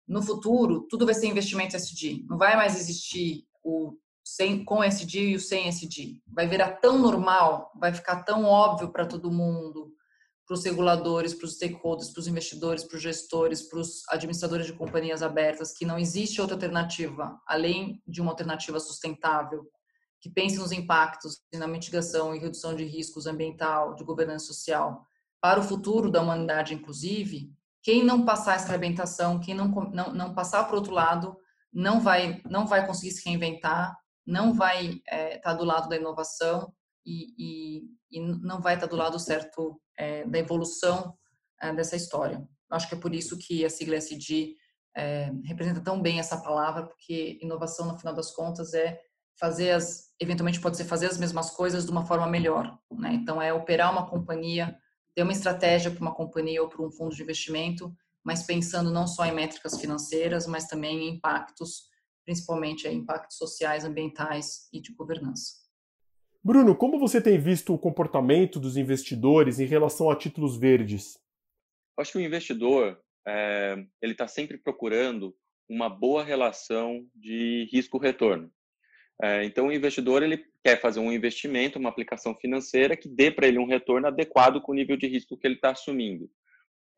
No 0.06 0.22
futuro, 0.22 0.86
tudo 0.88 1.04
vai 1.04 1.14
ser 1.14 1.26
investimento 1.26 1.76
SD. 1.76 2.24
Não 2.28 2.38
vai 2.38 2.56
mais 2.56 2.78
existir 2.78 3.44
o 3.62 3.96
sem, 4.24 4.64
com 4.64 4.82
SD 4.82 5.30
e 5.30 5.34
o 5.34 5.40
sem 5.40 5.66
SD. 5.66 6.20
Vai 6.26 6.46
virar 6.46 6.76
tão 6.76 6.98
normal, 6.98 7.72
vai 7.78 7.92
ficar 7.92 8.22
tão 8.22 8.44
óbvio 8.44 8.92
para 8.92 9.06
todo 9.06 9.32
mundo, 9.32 9.92
para 10.46 10.54
os 10.54 10.64
reguladores, 10.64 11.34
para 11.34 11.46
os 11.46 11.54
stakeholders, 11.54 12.10
para 12.10 12.20
os 12.20 12.26
investidores, 12.26 12.84
para 12.84 12.96
os 12.96 13.02
gestores, 13.02 13.62
para 13.62 13.78
os 13.78 14.02
administradores 14.08 14.66
de 14.66 14.72
companhias 14.72 15.22
abertas, 15.22 15.72
que 15.72 15.84
não 15.84 15.98
existe 15.98 16.40
outra 16.40 16.56
alternativa, 16.56 17.40
além 17.46 18.02
de 18.06 18.20
uma 18.20 18.32
alternativa 18.32 18.80
sustentável, 18.80 19.64
que 20.20 20.30
pense 20.30 20.56
nos 20.56 20.72
impactos 20.72 21.40
e 21.52 21.58
na 21.58 21.66
mitigação 21.66 22.34
e 22.34 22.38
redução 22.38 22.74
de 22.74 22.84
riscos 22.84 23.26
ambiental, 23.26 23.94
de 23.94 24.04
governança 24.04 24.46
social, 24.46 25.06
para 25.40 25.60
o 25.60 25.64
futuro 25.64 26.10
da 26.10 26.22
humanidade, 26.22 26.74
inclusive, 26.74 27.50
quem 27.82 28.04
não 28.04 28.24
passar 28.24 28.54
essa 28.54 28.68
arrebentação, 28.68 29.40
quem 29.40 29.54
não, 29.54 29.68
não, 29.68 30.14
não 30.14 30.34
passar 30.34 30.64
para 30.64 30.74
o 30.74 30.78
outro 30.78 30.92
lado, 30.92 31.36
não 31.72 32.00
vai, 32.00 32.40
não 32.48 32.66
vai 32.66 32.86
conseguir 32.86 33.10
se 33.10 33.28
reinventar, 33.28 33.96
não 34.24 34.52
vai 34.52 34.86
estar 34.86 35.02
é, 35.08 35.38
tá 35.38 35.54
do 35.54 35.64
lado 35.64 35.88
da 35.88 35.96
inovação 35.96 36.72
e, 37.04 37.34
e, 37.38 37.82
e, 38.10 38.20
não 38.20 38.60
vai 38.60 38.74
estar 38.74 38.86
do 38.86 38.96
lado 38.96 39.18
certo 39.18 39.80
é, 39.98 40.24
da 40.24 40.38
evolução 40.38 41.16
é, 41.60 41.72
dessa 41.72 41.96
história. 41.96 42.46
Acho 42.70 42.88
que 42.88 42.94
é 42.94 42.98
por 42.98 43.14
isso 43.14 43.38
que 43.38 43.64
a 43.64 43.70
sigla 43.70 43.96
SD 43.96 44.56
é, 44.96 45.30
representa 45.44 45.80
tão 45.80 46.00
bem 46.00 46.18
essa 46.18 46.40
palavra, 46.40 46.86
porque 46.86 47.38
inovação, 47.42 47.86
no 47.86 47.98
final 47.98 48.14
das 48.14 48.30
contas, 48.30 48.72
é 48.74 49.00
fazer 49.38 49.70
as, 49.70 50.12
eventualmente 50.20 50.60
pode 50.60 50.76
ser 50.76 50.84
fazer 50.84 51.06
as 51.06 51.18
mesmas 51.18 51.50
coisas 51.50 51.84
de 51.84 51.90
uma 51.90 52.06
forma 52.06 52.26
melhor. 52.26 52.78
Né? 52.90 53.14
Então, 53.14 53.40
é 53.40 53.52
operar 53.52 53.92
uma 53.92 54.08
companhia, 54.08 54.76
ter 55.14 55.22
uma 55.22 55.32
estratégia 55.32 55.90
para 55.90 56.00
uma 56.00 56.14
companhia 56.14 56.62
ou 56.62 56.68
para 56.68 56.82
um 56.82 56.90
fundo 56.90 57.14
de 57.14 57.22
investimento, 57.22 57.94
mas 58.24 58.44
pensando 58.44 58.90
não 58.90 59.06
só 59.06 59.24
em 59.26 59.34
métricas 59.34 59.78
financeiras, 59.78 60.46
mas 60.46 60.66
também 60.66 61.08
em 61.08 61.16
impactos 61.16 61.92
principalmente 62.24 62.86
aí, 62.86 62.94
impactos 62.94 63.36
sociais, 63.36 63.84
ambientais 63.84 64.68
e 64.72 64.80
de 64.80 64.92
governança. 64.94 65.61
Bruno, 66.44 66.74
como 66.74 66.98
você 66.98 67.22
tem 67.22 67.38
visto 67.38 67.72
o 67.72 67.78
comportamento 67.78 68.58
dos 68.58 68.76
investidores 68.76 69.60
em 69.60 69.66
relação 69.66 70.10
a 70.10 70.16
títulos 70.16 70.56
verdes? 70.56 71.16
Acho 71.96 72.12
que 72.12 72.18
o 72.18 72.22
investidor 72.22 72.98
é, 73.26 73.76
ele 74.00 74.12
está 74.12 74.26
sempre 74.26 74.58
procurando 74.58 75.36
uma 75.68 75.88
boa 75.88 76.24
relação 76.24 77.06
de 77.14 77.68
risco-retorno. 77.72 78.50
É, 79.22 79.44
então, 79.44 79.68
o 79.68 79.72
investidor 79.72 80.22
ele 80.22 80.44
quer 80.64 80.80
fazer 80.80 80.98
um 80.98 81.12
investimento, 81.12 81.78
uma 81.78 81.88
aplicação 81.88 82.34
financeira 82.34 82.96
que 82.96 83.08
dê 83.08 83.30
para 83.30 83.46
ele 83.46 83.60
um 83.60 83.66
retorno 83.66 84.08
adequado 84.08 84.60
com 84.60 84.72
o 84.72 84.74
nível 84.74 84.96
de 84.96 85.06
risco 85.06 85.36
que 85.36 85.46
ele 85.46 85.54
está 85.54 85.70
assumindo. 85.70 86.28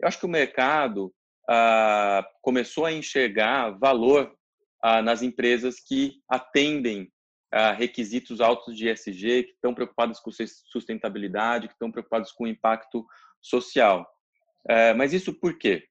Eu 0.00 0.08
acho 0.08 0.18
que 0.18 0.26
o 0.26 0.28
mercado 0.28 1.14
ah, 1.48 2.26
começou 2.40 2.86
a 2.86 2.92
enxergar 2.92 3.78
valor 3.78 4.34
ah, 4.82 5.02
nas 5.02 5.22
empresas 5.22 5.78
que 5.80 6.14
atendem 6.28 7.12
requisitos 7.72 8.40
altos 8.40 8.76
de 8.76 8.88
ESG, 8.88 9.44
que 9.44 9.52
estão 9.52 9.74
preocupadas 9.74 10.18
com 10.20 10.30
sustentabilidade, 10.32 11.68
que 11.68 11.74
estão 11.74 11.90
preocupados 11.90 12.32
com 12.32 12.46
impacto 12.46 13.06
social. 13.40 14.06
É, 14.68 14.94
mas 14.94 15.12
isso 15.12 15.32
por 15.32 15.58
quê? 15.58 15.84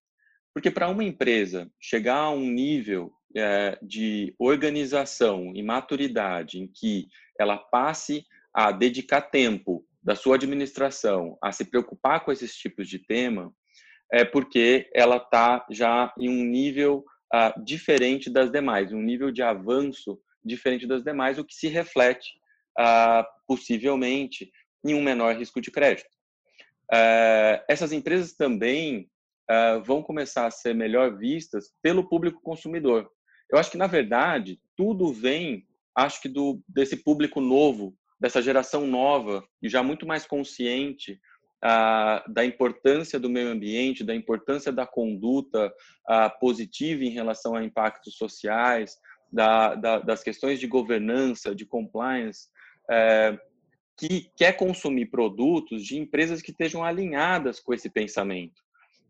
Porque 0.53 0.70
para 0.70 0.89
uma 0.89 1.03
empresa 1.03 1.72
chegar 1.79 2.17
a 2.17 2.32
um 2.32 2.46
nível 2.46 3.12
é, 3.36 3.77
de 3.82 4.36
organização 4.38 5.51
e 5.55 5.63
maturidade 5.63 6.60
em 6.60 6.67
que 6.67 7.08
ela 7.39 7.58
passe 7.58 8.25
a 8.53 8.72
dedicar 8.72 9.22
tempo 9.22 9.86
da 10.01 10.15
sua 10.15 10.36
administração 10.36 11.38
a 11.41 11.51
se 11.51 11.65
preocupar 11.65 12.24
com 12.24 12.32
esses 12.32 12.55
tipos 12.55 12.88
de 12.88 13.00
tema, 13.00 13.53
é 14.12 14.24
porque 14.24 14.89
ela 14.93 15.17
está 15.17 15.65
já 15.72 16.13
em 16.20 16.29
um 16.29 16.43
nível 16.43 17.03
uh, 17.34 17.63
diferente 17.63 18.29
das 18.29 18.51
demais, 18.51 18.91
um 18.91 19.01
nível 19.01 19.32
de 19.32 19.41
avanço 19.41 20.20
diferente 20.44 20.88
das 20.88 21.04
demais, 21.04 21.38
o 21.38 21.46
que 21.46 21.54
se 21.54 21.68
reflete 21.68 22.30
uh, 22.80 23.24
possivelmente 23.48 24.52
em 24.86 24.94
um 24.94 25.02
menor 25.02 25.36
risco 25.36 25.62
de 25.62 25.72
crédito. 25.72 26.10
Uh, 26.92 27.64
essas 27.68 27.92
empresas 27.92 28.34
também 28.34 29.10
vão 29.86 30.02
começar 30.02 30.48
a 30.48 30.52
ser 30.52 30.74
melhor 30.74 31.18
vistas 31.18 31.74
pelo 31.82 32.08
público 32.08 32.42
consumidor. 32.42 33.12
Eu 33.52 33.60
acho 33.60 33.70
que 33.70 33.78
na 33.78 33.88
verdade 33.88 34.58
tudo 34.76 35.12
vem, 35.14 35.68
acho 35.96 36.22
que 36.22 36.30
do 36.30 36.64
desse 36.68 36.96
público 37.04 37.42
novo, 37.42 37.94
dessa 38.20 38.42
geração 38.42 38.88
nova 38.88 39.46
e 39.62 39.68
já 39.68 39.84
muito 39.84 40.08
mais 40.08 40.26
consciente 40.26 41.20
da 42.30 42.44
importância 42.44 43.20
do 43.20 43.30
meio 43.30 43.50
ambiente, 43.50 44.04
da 44.04 44.14
importância 44.14 44.72
da 44.72 44.86
conduta 44.86 45.74
positiva 46.40 47.04
em 47.04 47.10
relação 47.10 47.56
a 47.56 47.64
impactos 47.64 48.18
sociais, 48.18 48.98
da, 49.34 49.74
da, 49.74 50.00
das 50.00 50.24
questões 50.24 50.60
de 50.60 50.68
governança, 50.68 51.56
de 51.56 51.66
compliance, 51.66 52.48
é, 52.90 53.38
que 53.98 54.30
quer 54.38 54.54
consumir 54.54 55.08
produtos 55.08 55.84
de 55.84 55.98
empresas 55.98 56.42
que 56.42 56.52
estejam 56.52 56.84
alinhadas 56.84 57.60
com 57.60 57.74
esse 57.74 57.90
pensamento. 57.90 58.62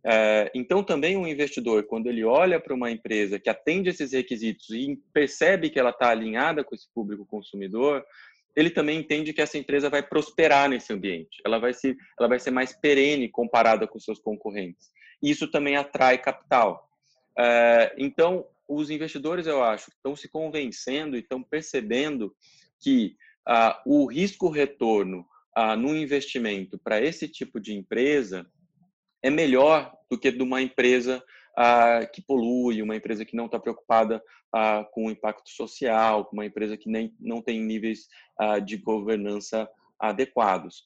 É, 0.06 0.52
então, 0.56 0.84
também 0.84 1.18
um 1.18 1.28
investidor, 1.28 1.84
quando 1.84 2.08
ele 2.08 2.24
olha 2.24 2.60
para 2.60 2.74
uma 2.74 2.90
empresa 2.90 3.40
que 3.40 3.50
atende 3.50 3.90
esses 3.90 4.14
requisitos 4.14 4.70
e 4.70 4.98
percebe 5.14 5.70
que 5.70 5.80
ela 5.80 5.92
está 5.92 6.10
alinhada 6.10 6.64
com 6.64 6.74
esse 6.74 6.88
público 6.94 7.26
consumidor, 7.26 8.04
ele 8.56 8.70
também 8.70 9.00
entende 9.00 9.34
que 9.34 9.42
essa 9.42 9.58
empresa 9.58 9.90
vai 9.90 10.04
prosperar 10.04 10.70
nesse 10.70 10.94
ambiente, 10.94 11.42
ela 11.46 11.58
vai 11.58 11.74
ser, 11.74 11.98
ela 12.20 12.30
vai 12.30 12.40
ser 12.40 12.52
mais 12.52 12.74
perene 12.74 13.28
comparada 13.28 13.88
com 13.88 14.00
seus 14.00 14.20
concorrentes. 14.20 14.92
Isso 15.22 15.50
também 15.50 15.76
atrai 15.76 16.18
capital. 16.18 16.88
É, 17.38 17.96
então, 17.98 18.46
os 18.68 18.90
investidores, 18.90 19.48
eu 19.48 19.64
acho, 19.64 19.90
estão 19.90 20.16
se 20.16 20.28
convencendo 20.28 21.16
e 21.16 21.20
estão 21.20 21.44
percebendo 21.44 22.36
que 22.80 23.16
ah, 23.48 23.82
o 23.86 24.06
risco-retorno 24.06 25.26
ah, 25.56 25.76
no 25.76 25.96
investimento 25.96 26.80
para 26.80 27.02
esse 27.02 27.28
tipo 27.28 27.60
de 27.60 27.74
empresa 27.74 28.46
é 29.22 29.30
melhor 29.30 29.94
do 30.10 30.20
que 30.20 30.32
de 30.32 30.42
uma 30.42 30.62
empresa 30.62 31.24
ah, 31.58 32.06
que 32.06 32.22
polui, 32.22 32.82
uma 32.82 32.96
empresa 32.96 33.26
que 33.26 33.36
não 33.36 33.46
está 33.46 33.60
preocupada 33.60 34.22
ah, 34.52 34.86
com 34.92 35.08
o 35.08 35.12
impacto 35.12 35.50
social, 35.50 36.30
uma 36.32 36.46
empresa 36.46 36.78
que 36.78 36.90
nem, 36.90 37.16
não 37.20 37.42
tem 37.42 37.62
níveis 37.62 38.08
ah, 38.40 38.60
de 38.60 38.78
governança 38.78 39.70
adequados. 40.00 40.84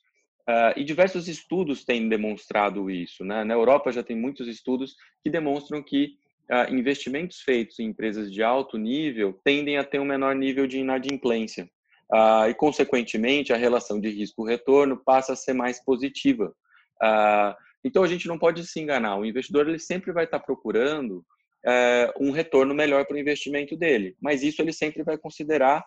Ah, 0.47 0.73
e 0.77 0.83
diversos 0.83 1.27
estudos 1.27 1.83
têm 1.83 2.07
demonstrado 2.07 2.89
isso. 2.89 3.25
Né? 3.25 3.43
Na 3.43 3.53
Europa 3.53 3.91
já 3.91 4.03
tem 4.03 4.15
muitos 4.15 4.47
estudos 4.47 4.95
que 5.23 5.29
demonstram 5.29 5.83
que 5.83 6.15
ah, 6.49 6.67
investimentos 6.69 7.41
feitos 7.41 7.79
em 7.79 7.87
empresas 7.87 8.31
de 8.31 8.41
alto 8.43 8.77
nível 8.77 9.39
tendem 9.43 9.77
a 9.77 9.83
ter 9.83 9.99
um 9.99 10.05
menor 10.05 10.35
nível 10.35 10.67
de 10.67 10.79
inadimplência. 10.79 11.69
Uh, 12.09 12.47
e, 12.49 12.53
consequentemente, 12.53 13.51
a 13.51 13.57
relação 13.57 13.99
de 13.99 14.07
risco-retorno 14.09 14.95
passa 14.95 15.33
a 15.33 15.35
ser 15.35 15.51
mais 15.51 15.83
positiva. 15.83 16.55
Uh, 17.03 17.53
então 17.83 18.03
a 18.03 18.07
gente 18.07 18.27
não 18.27 18.39
pode 18.39 18.65
se 18.65 18.79
enganar. 18.79 19.17
O 19.17 19.25
investidor 19.25 19.67
ele 19.67 19.79
sempre 19.79 20.11
vai 20.11 20.25
estar 20.25 20.39
procurando 20.39 21.25
é, 21.65 22.13
um 22.19 22.31
retorno 22.31 22.73
melhor 22.73 23.05
para 23.05 23.15
o 23.15 23.19
investimento 23.19 23.75
dele, 23.75 24.15
mas 24.21 24.43
isso 24.43 24.61
ele 24.61 24.73
sempre 24.73 25.03
vai 25.03 25.17
considerar 25.17 25.83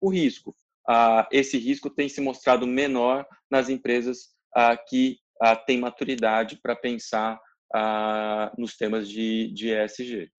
o 0.00 0.08
risco. 0.08 0.54
Ah, 0.88 1.26
esse 1.32 1.56
risco 1.56 1.88
tem 1.88 2.08
se 2.08 2.20
mostrado 2.20 2.66
menor 2.66 3.26
nas 3.50 3.68
empresas 3.68 4.28
ah, 4.54 4.76
que 4.76 5.18
ah, 5.40 5.56
têm 5.56 5.78
maturidade 5.78 6.58
para 6.62 6.76
pensar 6.76 7.40
ah, 7.74 8.54
nos 8.56 8.76
temas 8.76 9.08
de, 9.08 9.52
de 9.52 9.70
ESG. 9.70 10.30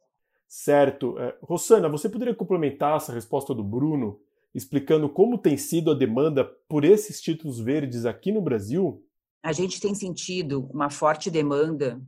Certo. 0.48 1.20
É, 1.20 1.38
Rossana, 1.42 1.90
você 1.90 2.08
poderia 2.08 2.34
complementar 2.34 2.96
essa 2.96 3.12
resposta 3.12 3.54
do 3.54 3.64
Bruno 3.64 4.22
explicando 4.54 5.10
como 5.10 5.38
tem 5.38 5.58
sido 5.58 5.92
a 5.92 5.94
demanda 5.94 6.46
por 6.70 6.86
esses 6.86 7.20
títulos 7.20 7.60
verdes 7.60 8.06
aqui 8.06 8.32
no 8.32 8.42
Brasil? 8.42 9.06
A 9.44 9.52
gente 9.52 9.82
tem 9.82 9.94
sentido 9.94 10.70
uma 10.74 10.90
forte 10.90 11.30
demanda 11.30 12.02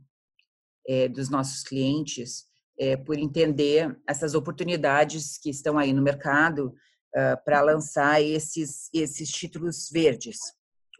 é, 0.88 1.08
dos 1.08 1.28
nossos 1.28 1.62
clientes 1.62 2.46
é, 2.78 2.96
por 2.96 3.18
entender 3.18 3.94
essas 4.08 4.34
oportunidades 4.34 5.36
que 5.36 5.50
estão 5.50 5.76
aí 5.76 5.92
no 5.92 6.00
mercado 6.00 6.74
uh, 7.14 7.44
para 7.44 7.60
lançar 7.60 8.22
esses, 8.22 8.88
esses 8.94 9.28
títulos 9.30 9.90
verdes, 9.90 10.38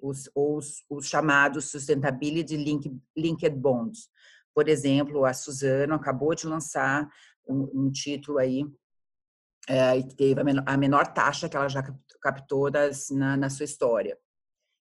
os, 0.03 0.31
os, 0.35 0.85
os 0.91 1.07
chamados 1.07 1.71
Sustainability 1.71 2.57
Link, 2.57 2.95
Linked 3.17 3.57
Bonds. 3.57 4.11
Por 4.59 4.69
exemplo, 4.69 5.25
a 5.25 5.33
Suzano 5.33 5.95
acabou 5.95 6.35
de 6.35 6.45
lançar 6.45 7.09
um, 7.47 7.71
um 7.73 7.93
título 7.93 8.39
aí 8.39 8.65
é, 9.69 10.03
que 10.03 10.17
teve 10.17 10.41
a 10.41 10.43
menor, 10.43 10.65
a 10.67 10.77
menor, 10.77 11.07
taxa 11.15 11.49
que 11.49 11.57
ela 11.57 11.69
já 11.69 11.81
captou 12.21 12.69
das, 12.69 13.09
na, 13.11 13.37
na 13.37 13.51
sua 13.51 13.65
história. 13.65 14.19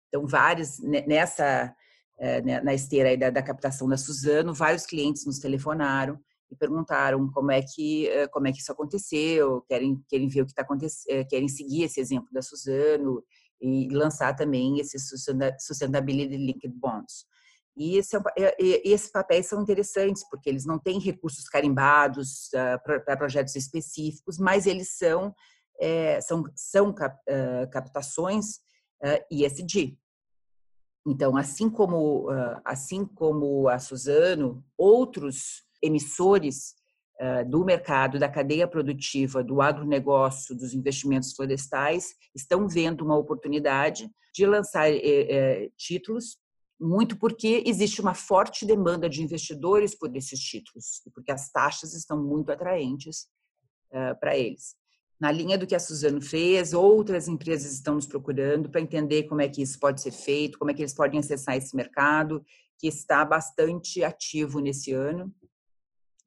Então, 0.08 0.26
vários, 0.26 0.80
nessa, 0.80 1.76
é, 2.18 2.42
na 2.64 2.74
esteira 2.74 3.16
da, 3.16 3.30
da, 3.30 3.44
captação 3.44 3.88
da 3.88 3.98
Suzano, 3.98 4.52
vários 4.52 4.84
clientes 4.88 5.28
nos 5.28 5.38
telefonaram 5.38 6.20
e 6.50 6.56
perguntaram 6.56 7.30
como 7.30 7.52
é 7.52 7.62
que 7.62 8.08
eh, 8.08 8.28
como 8.30 8.48
é 8.48 8.52
que 8.52 8.58
isso 8.58 8.72
aconteceu, 8.72 9.62
querem 9.70 10.04
querem 10.10 10.28
ver 10.28 10.42
o 10.42 10.46
que 10.46 10.54
está 10.54 10.64
acontecendo, 10.64 11.20
eh, 11.20 11.24
querem 11.24 11.48
seguir 11.48 11.84
esse 11.84 12.00
exemplo 12.00 12.30
da 12.34 12.42
Suzano 12.42 13.24
e 13.62 13.90
lançar 13.90 14.36
também 14.36 14.80
esses 14.80 15.08
sustainability 15.60 16.36
linked 16.36 16.74
bonds. 16.80 17.28
E 17.78 17.98
esse, 17.98 18.18
é 18.38 18.56
esses 18.60 19.12
papéis 19.12 19.46
são 19.46 19.62
interessantes 19.62 20.28
porque 20.30 20.50
eles 20.50 20.66
não 20.66 20.80
têm 20.80 21.00
recursos 21.00 21.48
carimbados 21.48 22.48
uh, 22.48 23.04
para 23.06 23.18
projetos 23.18 23.56
específicos, 23.56 24.40
mas 24.40 24.66
eles 24.66 24.98
são 24.98 25.34
é, 25.80 26.20
são, 26.22 26.44
são 26.56 26.90
uh, 26.90 27.70
captações 27.72 28.56
uh, 29.04 29.24
ESG. 29.30 29.96
Então, 31.06 31.38
assim 31.38 31.70
como 31.70 32.28
assim 32.66 33.06
como 33.06 33.70
a 33.70 33.80
Suzano, 33.80 34.62
outros 34.78 35.64
emissores 35.82 36.76
do 37.48 37.64
mercado, 37.64 38.20
da 38.20 38.28
cadeia 38.28 38.68
produtiva, 38.68 39.42
do 39.42 39.62
agronegócio, 39.62 40.54
dos 40.54 40.74
investimentos 40.74 41.32
florestais, 41.34 42.14
estão 42.36 42.68
vendo 42.68 43.06
uma 43.06 43.16
oportunidade 43.16 44.12
de 44.38 44.46
lançar 44.46 44.88
eh, 44.92 45.00
eh, 45.04 45.70
títulos, 45.76 46.38
muito 46.80 47.18
porque 47.18 47.64
existe 47.66 48.02
uma 48.02 48.14
forte 48.14 48.66
demanda 48.66 49.10
de 49.10 49.24
investidores 49.24 49.96
por 49.96 50.16
esses 50.16 50.40
títulos, 50.40 51.02
porque 51.14 51.32
as 51.32 51.52
taxas 51.52 51.94
estão 51.94 52.22
muito 52.22 52.52
atraentes 52.52 53.28
uh, 53.92 54.20
para 54.20 54.38
eles. 54.38 54.76
Na 55.20 55.32
linha 55.32 55.58
do 55.58 55.66
que 55.66 55.74
a 55.74 55.80
Suzano 55.80 56.22
fez, 56.22 56.74
outras 56.74 57.28
empresas 57.28 57.74
estão 57.74 57.96
nos 57.96 58.06
procurando 58.06 58.70
para 58.70 58.82
entender 58.82 59.24
como 59.24 59.42
é 59.42 59.50
que 59.50 59.64
isso 59.64 59.80
pode 59.80 60.02
ser 60.02 60.12
feito, 60.12 60.60
como 60.60 60.70
é 60.70 60.74
que 60.74 60.82
eles 60.82 60.94
podem 60.94 61.20
acessar 61.20 61.58
esse 61.58 61.76
mercado, 61.76 62.44
que 62.78 62.88
está 62.88 63.26
bastante 63.26 64.04
ativo 64.04 64.60
nesse 64.60 64.94
ano 64.94 65.34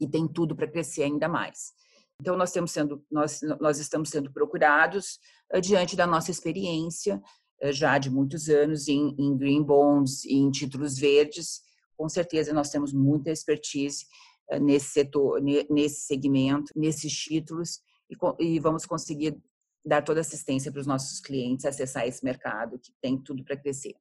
e 0.00 0.08
tem 0.08 0.26
tudo 0.26 0.56
para 0.56 0.66
crescer 0.66 1.04
ainda 1.04 1.28
mais. 1.28 1.72
Então 2.20 2.36
nós 2.36 2.50
sendo 2.50 3.02
nós 3.10 3.40
nós 3.60 3.78
estamos 3.78 4.10
sendo 4.10 4.30
procurados 4.32 5.20
uh, 5.54 5.60
diante 5.60 5.94
da 5.94 6.06
nossa 6.06 6.30
experiência 6.30 7.22
já 7.64 7.98
de 7.98 8.10
muitos 8.10 8.48
anos 8.48 8.88
em, 8.88 9.14
em 9.18 9.36
green 9.36 9.62
bonds, 9.62 10.24
em 10.24 10.50
títulos 10.50 10.98
verdes. 10.98 11.62
Com 11.96 12.08
certeza 12.08 12.52
nós 12.52 12.70
temos 12.70 12.92
muita 12.92 13.30
expertise 13.30 14.06
uh, 14.50 14.58
nesse 14.58 14.90
setor, 14.90 15.40
nesse 15.42 16.02
segmento, 16.06 16.72
nesses 16.74 17.12
títulos 17.12 17.80
e, 18.08 18.16
e 18.44 18.58
vamos 18.58 18.86
conseguir 18.86 19.36
dar 19.84 20.02
toda 20.02 20.20
assistência 20.20 20.70
para 20.70 20.80
os 20.80 20.86
nossos 20.86 21.20
clientes 21.20 21.64
acessar 21.64 22.06
esse 22.06 22.24
mercado 22.24 22.78
que 22.78 22.92
tem 23.00 23.18
tudo 23.18 23.44
para 23.44 23.56
crescer. 23.56 23.94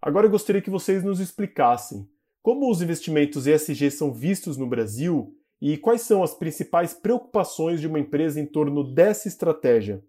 Agora 0.00 0.26
eu 0.26 0.30
gostaria 0.30 0.62
que 0.62 0.70
vocês 0.70 1.02
nos 1.02 1.20
explicassem 1.20 2.08
como 2.42 2.70
os 2.70 2.80
investimentos 2.80 3.46
ESG 3.46 3.90
são 3.90 4.12
vistos 4.12 4.56
no 4.56 4.66
Brasil 4.66 5.36
e 5.60 5.76
quais 5.76 6.02
são 6.02 6.22
as 6.22 6.34
principais 6.34 6.94
preocupações 6.94 7.80
de 7.80 7.86
uma 7.86 7.98
empresa 7.98 8.40
em 8.40 8.46
torno 8.46 8.82
dessa 8.84 9.28
estratégia? 9.28 10.02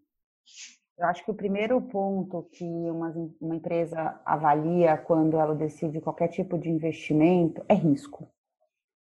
Eu 0.99 1.05
acho 1.05 1.23
que 1.23 1.31
o 1.31 1.35
primeiro 1.35 1.81
ponto 1.81 2.43
que 2.51 2.65
uma, 2.65 3.13
uma 3.39 3.55
empresa 3.55 4.19
avalia 4.25 4.97
quando 4.97 5.39
ela 5.39 5.55
decide 5.55 6.01
qualquer 6.01 6.27
tipo 6.27 6.57
de 6.57 6.69
investimento 6.69 7.63
é 7.69 7.73
risco. 7.73 8.27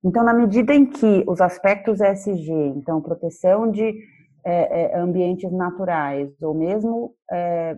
Então, 0.04 0.22
na 0.22 0.34
medida 0.34 0.74
em 0.74 0.86
que 0.86 1.24
os 1.26 1.40
aspectos 1.40 2.02
ESG, 2.02 2.52
então 2.76 3.02
proteção 3.02 3.72
de 3.72 3.98
é, 4.44 4.92
é, 4.94 4.98
ambientes 4.98 5.50
naturais, 5.54 6.30
ou 6.42 6.54
mesmo 6.54 7.16
é, 7.32 7.78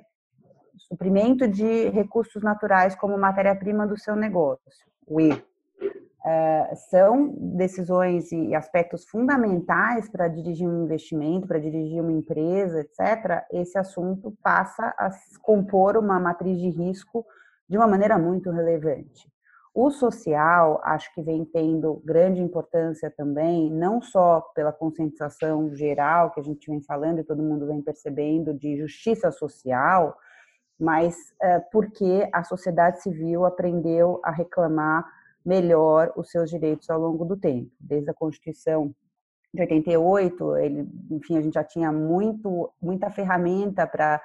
suprimento 0.89 1.47
de 1.47 1.89
recursos 1.89 2.41
naturais 2.41 2.95
como 2.95 3.15
matéria-prima 3.19 3.85
do 3.85 3.99
seu 3.99 4.15
negócio, 4.15 4.87
o 5.05 5.21
E, 5.21 5.29
Uh, 6.25 6.75
são 6.89 7.33
decisões 7.37 8.31
e 8.31 8.53
aspectos 8.53 9.05
fundamentais 9.07 10.09
para 10.09 10.27
dirigir 10.27 10.67
um 10.67 10.83
investimento, 10.83 11.47
para 11.47 11.59
dirigir 11.59 12.01
uma 12.01 12.11
empresa, 12.11 12.81
etc., 12.81 13.45
esse 13.51 13.77
assunto 13.77 14.35
passa 14.43 14.93
a 14.97 15.09
compor 15.41 15.95
uma 15.95 16.19
matriz 16.19 16.57
de 16.59 16.69
risco 16.69 17.25
de 17.69 17.77
uma 17.77 17.87
maneira 17.87 18.17
muito 18.17 18.49
relevante. 18.49 19.31
O 19.79 19.91
social, 19.91 20.81
acho 20.83 21.13
que 21.13 21.21
vem 21.21 21.45
tendo 21.45 22.01
grande 22.03 22.41
importância 22.41 23.13
também, 23.15 23.69
não 23.71 24.01
só 24.01 24.41
pela 24.55 24.73
conscientização 24.73 25.71
geral 25.75 26.31
que 26.31 26.39
a 26.39 26.43
gente 26.43 26.65
vem 26.69 26.81
falando 26.81 27.19
e 27.19 27.23
todo 27.23 27.43
mundo 27.43 27.67
vem 27.67 27.79
percebendo 27.79 28.55
de 28.55 28.75
justiça 28.75 29.31
social, 29.31 30.17
mas 30.79 31.15
uh, 31.15 31.61
porque 31.71 32.27
a 32.33 32.43
sociedade 32.43 33.03
civil 33.03 33.45
aprendeu 33.45 34.19
a 34.23 34.31
reclamar 34.31 35.05
melhor 35.47 36.11
os 36.17 36.29
seus 36.29 36.49
direitos 36.49 36.89
ao 36.89 36.99
longo 36.99 37.23
do 37.23 37.37
tempo. 37.37 37.71
Desde 37.79 38.09
a 38.09 38.13
Constituição 38.13 38.93
de 39.53 39.61
88, 39.61 40.57
ele, 40.57 40.89
enfim, 41.09 41.37
a 41.37 41.41
gente 41.41 41.53
já 41.53 41.63
tinha 41.63 41.89
muito, 41.89 42.69
muita 42.81 43.09
ferramenta 43.09 43.87
para 43.87 44.21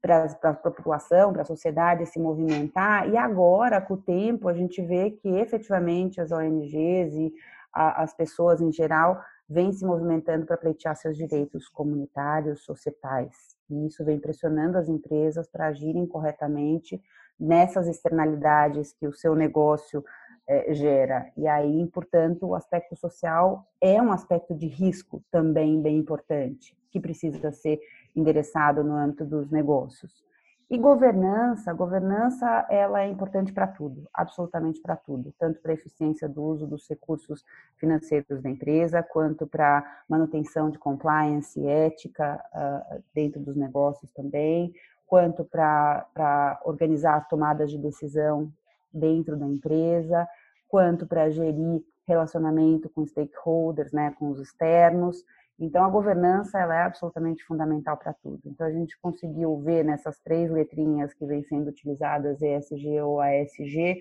para 0.00 0.26
a 0.44 0.54
população, 0.54 1.32
para 1.32 1.42
a 1.42 1.44
sociedade 1.44 2.06
se 2.06 2.20
movimentar, 2.20 3.08
e 3.08 3.16
agora, 3.16 3.80
com 3.80 3.94
o 3.94 4.00
tempo, 4.00 4.46
a 4.46 4.54
gente 4.54 4.80
vê 4.80 5.10
que 5.10 5.28
efetivamente 5.28 6.20
as 6.20 6.30
ONGs 6.30 7.14
e 7.14 7.34
a, 7.72 8.04
as 8.04 8.14
pessoas 8.14 8.60
em 8.60 8.70
geral 8.70 9.20
vêm 9.48 9.72
se 9.72 9.84
movimentando 9.84 10.46
para 10.46 10.56
pleitear 10.56 10.94
seus 10.94 11.16
direitos 11.16 11.68
comunitários, 11.68 12.62
societais. 12.62 13.56
E 13.68 13.88
isso 13.88 14.04
vem 14.04 14.20
pressionando 14.20 14.78
as 14.78 14.88
empresas 14.88 15.48
para 15.48 15.66
agirem 15.66 16.06
corretamente 16.06 17.02
nessas 17.38 17.88
externalidades 17.88 18.92
que 18.92 19.06
o 19.06 19.12
seu 19.12 19.34
negócio 19.34 20.04
é, 20.48 20.72
gera. 20.72 21.30
E 21.36 21.46
aí, 21.46 21.86
portanto, 21.88 22.46
o 22.46 22.54
aspecto 22.54 22.96
social 22.96 23.68
é 23.80 24.00
um 24.00 24.10
aspecto 24.10 24.54
de 24.54 24.66
risco 24.66 25.22
também 25.30 25.80
bem 25.80 25.98
importante, 25.98 26.74
que 26.90 26.98
precisa 26.98 27.52
ser 27.52 27.78
endereçado 28.16 28.82
no 28.82 28.94
âmbito 28.94 29.26
dos 29.26 29.50
negócios. 29.50 30.26
E 30.70 30.76
governança, 30.76 31.72
governança 31.72 32.66
ela 32.68 33.02
é 33.02 33.08
importante 33.08 33.52
para 33.52 33.66
tudo, 33.66 34.06
absolutamente 34.12 34.82
para 34.82 34.96
tudo, 34.96 35.32
tanto 35.38 35.60
para 35.60 35.72
a 35.72 35.74
eficiência 35.74 36.28
do 36.28 36.42
uso 36.42 36.66
dos 36.66 36.86
recursos 36.86 37.42
financeiros 37.76 38.42
da 38.42 38.50
empresa, 38.50 39.02
quanto 39.02 39.46
para 39.46 40.02
manutenção 40.06 40.68
de 40.68 40.78
compliance 40.78 41.66
ética 41.66 42.42
uh, 42.52 43.02
dentro 43.14 43.40
dos 43.40 43.56
negócios 43.56 44.10
também, 44.12 44.74
quanto 45.06 45.42
para 45.42 46.60
organizar 46.66 47.16
as 47.16 47.28
tomadas 47.28 47.70
de 47.70 47.78
decisão 47.78 48.52
dentro 48.92 49.36
da 49.36 49.46
empresa, 49.46 50.26
quanto 50.68 51.06
para 51.06 51.30
gerir 51.30 51.82
relacionamento 52.06 52.88
com 52.88 53.06
stakeholders, 53.06 53.92
né, 53.92 54.14
com 54.18 54.30
os 54.30 54.40
externos. 54.40 55.22
Então, 55.60 55.84
a 55.84 55.90
governança 55.90 56.58
ela 56.58 56.74
é 56.74 56.82
absolutamente 56.82 57.44
fundamental 57.44 57.96
para 57.96 58.14
tudo. 58.14 58.40
Então, 58.46 58.66
a 58.66 58.70
gente 58.70 58.98
conseguiu 59.00 59.58
ver 59.58 59.84
nessas 59.84 60.18
três 60.20 60.50
letrinhas 60.50 61.12
que 61.12 61.26
vêm 61.26 61.42
sendo 61.42 61.68
utilizadas, 61.68 62.40
ESG 62.40 63.00
ou 63.00 63.20
ASG, 63.20 64.00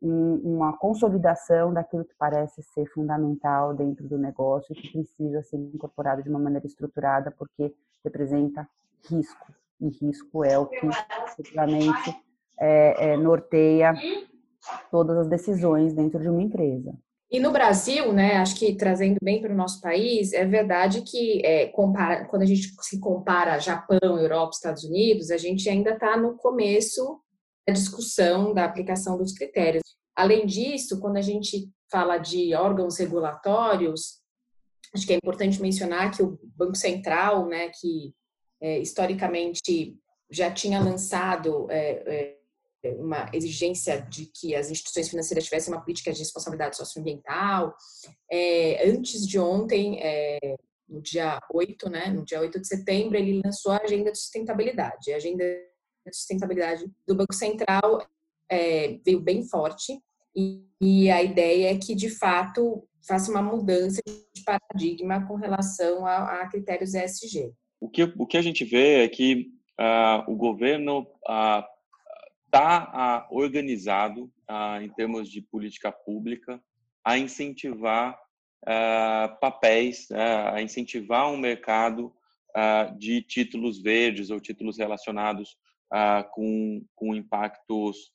uma 0.00 0.76
consolidação 0.76 1.72
daquilo 1.72 2.04
que 2.04 2.14
parece 2.18 2.62
ser 2.62 2.86
fundamental 2.86 3.74
dentro 3.74 4.06
do 4.06 4.18
negócio 4.18 4.72
e 4.72 4.74
que 4.74 4.92
precisa 4.92 5.42
ser 5.42 5.56
incorporado 5.56 6.22
de 6.22 6.28
uma 6.28 6.38
maneira 6.38 6.66
estruturada, 6.66 7.30
porque 7.30 7.74
representa 8.04 8.68
risco. 9.08 9.52
E 9.80 9.88
risco 9.88 10.44
é 10.44 10.58
o 10.58 10.66
que, 10.66 10.86
efetivamente, 11.26 12.14
é, 12.60 13.12
é, 13.12 13.16
norteia 13.16 13.94
todas 14.90 15.16
as 15.18 15.28
decisões 15.28 15.92
dentro 15.92 16.20
de 16.20 16.28
uma 16.28 16.42
empresa. 16.42 16.94
E 17.30 17.40
no 17.40 17.50
Brasil, 17.50 18.12
né, 18.12 18.36
acho 18.36 18.54
que 18.56 18.76
trazendo 18.76 19.16
bem 19.22 19.40
para 19.40 19.52
o 19.52 19.56
nosso 19.56 19.80
país, 19.80 20.32
é 20.32 20.44
verdade 20.44 21.02
que 21.02 21.44
é, 21.44 21.66
compara, 21.66 22.26
quando 22.26 22.42
a 22.42 22.46
gente 22.46 22.72
se 22.80 23.00
compara 23.00 23.58
Japão, 23.58 23.98
Europa, 24.02 24.52
Estados 24.54 24.84
Unidos, 24.84 25.30
a 25.30 25.36
gente 25.36 25.68
ainda 25.68 25.90
está 25.90 26.16
no 26.16 26.36
começo 26.36 27.20
da 27.66 27.72
discussão 27.72 28.54
da 28.54 28.64
aplicação 28.64 29.18
dos 29.18 29.32
critérios. 29.32 29.82
Além 30.14 30.46
disso, 30.46 31.00
quando 31.00 31.16
a 31.16 31.22
gente 31.22 31.68
fala 31.90 32.18
de 32.18 32.54
órgãos 32.54 32.98
regulatórios, 32.98 34.20
acho 34.94 35.06
que 35.06 35.12
é 35.12 35.16
importante 35.16 35.60
mencionar 35.60 36.12
que 36.14 36.22
o 36.22 36.38
Banco 36.56 36.76
Central, 36.76 37.46
né, 37.46 37.70
que 37.80 38.14
é, 38.60 38.78
historicamente 38.78 39.98
já 40.30 40.50
tinha 40.50 40.80
lançado 40.80 41.66
é, 41.70 42.02
é, 42.06 42.36
uma 42.92 43.30
exigência 43.32 44.00
de 44.00 44.26
que 44.26 44.54
as 44.54 44.70
instituições 44.70 45.08
financeiras 45.08 45.44
tivessem 45.44 45.72
uma 45.72 45.80
política 45.82 46.12
de 46.12 46.18
responsabilidade 46.18 46.76
socioambiental. 46.76 47.74
É, 48.30 48.88
antes 48.88 49.26
de 49.26 49.38
ontem, 49.38 49.98
é, 50.00 50.56
no 50.88 51.00
dia 51.00 51.40
8, 51.52 51.90
né, 51.90 52.06
no 52.08 52.24
dia 52.24 52.40
8 52.40 52.60
de 52.60 52.66
setembro, 52.66 53.16
ele 53.16 53.40
lançou 53.44 53.72
a 53.72 53.78
Agenda 53.78 54.12
de 54.12 54.18
Sustentabilidade. 54.18 55.12
A 55.12 55.16
Agenda 55.16 55.44
de 55.44 56.16
Sustentabilidade 56.16 56.84
do 57.06 57.14
Banco 57.14 57.34
Central 57.34 58.06
é, 58.48 58.98
veio 59.04 59.20
bem 59.20 59.42
forte 59.42 59.98
e, 60.36 60.64
e, 60.80 61.10
a 61.10 61.22
ideia 61.22 61.70
é 61.70 61.78
que, 61.78 61.94
de 61.94 62.10
fato, 62.10 62.86
faça 63.06 63.30
uma 63.30 63.42
mudança 63.42 64.00
de 64.06 64.42
paradigma 64.42 65.26
com 65.26 65.36
relação 65.36 66.04
a, 66.04 66.42
a 66.42 66.48
critérios 66.48 66.94
ESG. 66.94 67.52
O 67.80 67.88
que, 67.88 68.02
o 68.02 68.26
que 68.26 68.36
a 68.36 68.42
gente 68.42 68.64
vê 68.64 69.04
é 69.04 69.08
que 69.08 69.48
uh, 69.78 70.30
o 70.30 70.36
governo 70.36 71.00
uh, 71.28 71.62
uh, 72.58 73.26
organizado 73.36 74.30
em 74.82 74.90
termos 74.90 75.30
de 75.30 75.40
política 75.40 75.90
pública 75.90 76.60
a 77.02 77.18
incentivar 77.18 78.18
papéis, 79.40 80.06
né, 80.10 80.50
a 80.50 80.62
incentivar 80.62 81.30
um 81.30 81.36
mercado 81.36 82.14
de 82.98 83.22
títulos 83.22 83.82
verdes 83.82 84.30
ou 84.30 84.38
títulos 84.38 84.78
relacionados 84.78 85.56
com, 86.32 86.84
com 86.94 87.14
impactos 87.14 88.12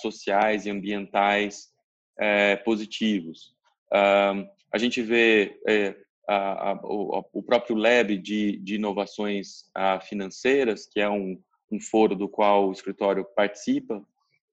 sociais 0.00 0.66
e 0.66 0.70
ambientais 0.70 1.70
eh, 2.18 2.56
positivos. 2.56 3.54
a 3.90 4.78
gente 4.78 5.00
vê 5.02 5.60
o, 6.82 7.42
próprio 7.42 7.76
Lab 7.76 8.16
de, 8.18 8.58
de 8.58 8.74
inovações 8.74 9.70
financeiras, 10.08 10.86
que 10.86 11.00
é 11.00 11.08
um, 11.08 11.40
um, 11.70 11.80
foro 11.80 12.14
do 12.14 12.28
qual 12.28 12.68
o 12.68 12.72
escritório 12.72 13.24
participa, 13.36 14.02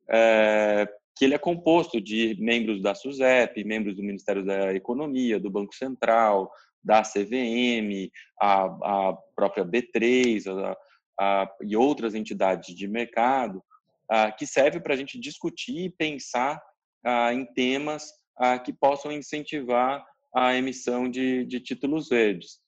é, 0.09 0.87
que 1.15 1.25
ele 1.25 1.33
é 1.33 1.37
composto 1.37 1.99
de 2.01 2.35
membros 2.39 2.81
da 2.81 2.93
SUSEP, 2.93 3.63
membros 3.63 3.95
do 3.95 4.03
Ministério 4.03 4.45
da 4.45 4.73
Economia, 4.73 5.39
do 5.39 5.49
Banco 5.49 5.73
Central, 5.73 6.51
da 6.83 7.01
CVM, 7.01 8.11
a, 8.39 8.63
a 8.65 9.17
própria 9.35 9.65
B3 9.65 10.75
e 11.63 11.75
outras 11.75 12.13
entidades 12.13 12.75
de 12.75 12.87
mercado, 12.87 13.63
que 14.37 14.45
serve 14.45 14.79
para 14.79 14.93
a 14.93 14.97
gente 14.97 15.17
discutir 15.17 15.85
e 15.85 15.89
pensar 15.89 16.61
em 17.33 17.45
temas 17.53 18.11
que 18.65 18.73
possam 18.73 19.11
incentivar 19.11 20.05
a 20.35 20.53
emissão 20.53 21.09
de, 21.09 21.45
de 21.45 21.61
títulos 21.61 22.09
verdes. 22.09 22.59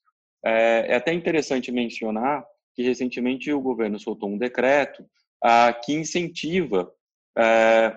É, 0.44 0.86
é, 0.88 0.94
até 0.94 1.12
interessante 1.12 1.70
mencionar 1.70 2.44
que 2.78 2.84
recentemente 2.84 3.52
o 3.52 3.60
governo 3.60 3.98
soltou 3.98 4.30
um 4.30 4.38
decreto 4.38 5.04
ah, 5.42 5.72
que 5.72 5.92
incentiva 5.92 6.88
é, 7.36 7.92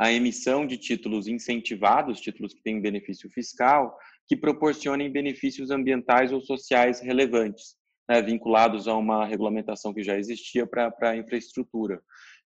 a 0.00 0.10
emissão 0.10 0.66
de 0.66 0.78
títulos 0.78 1.28
incentivados, 1.28 2.18
títulos 2.18 2.54
que 2.54 2.62
têm 2.62 2.80
benefício 2.80 3.28
fiscal, 3.28 3.94
que 4.26 4.34
proporcionem 4.34 5.12
benefícios 5.12 5.70
ambientais 5.70 6.32
ou 6.32 6.40
sociais 6.40 7.00
relevantes, 7.00 7.76
né, 8.08 8.22
vinculados 8.22 8.88
a 8.88 8.96
uma 8.96 9.26
regulamentação 9.26 9.92
que 9.92 10.02
já 10.02 10.16
existia 10.16 10.66
para 10.66 10.90
a 11.02 11.16
infraestrutura. 11.16 12.00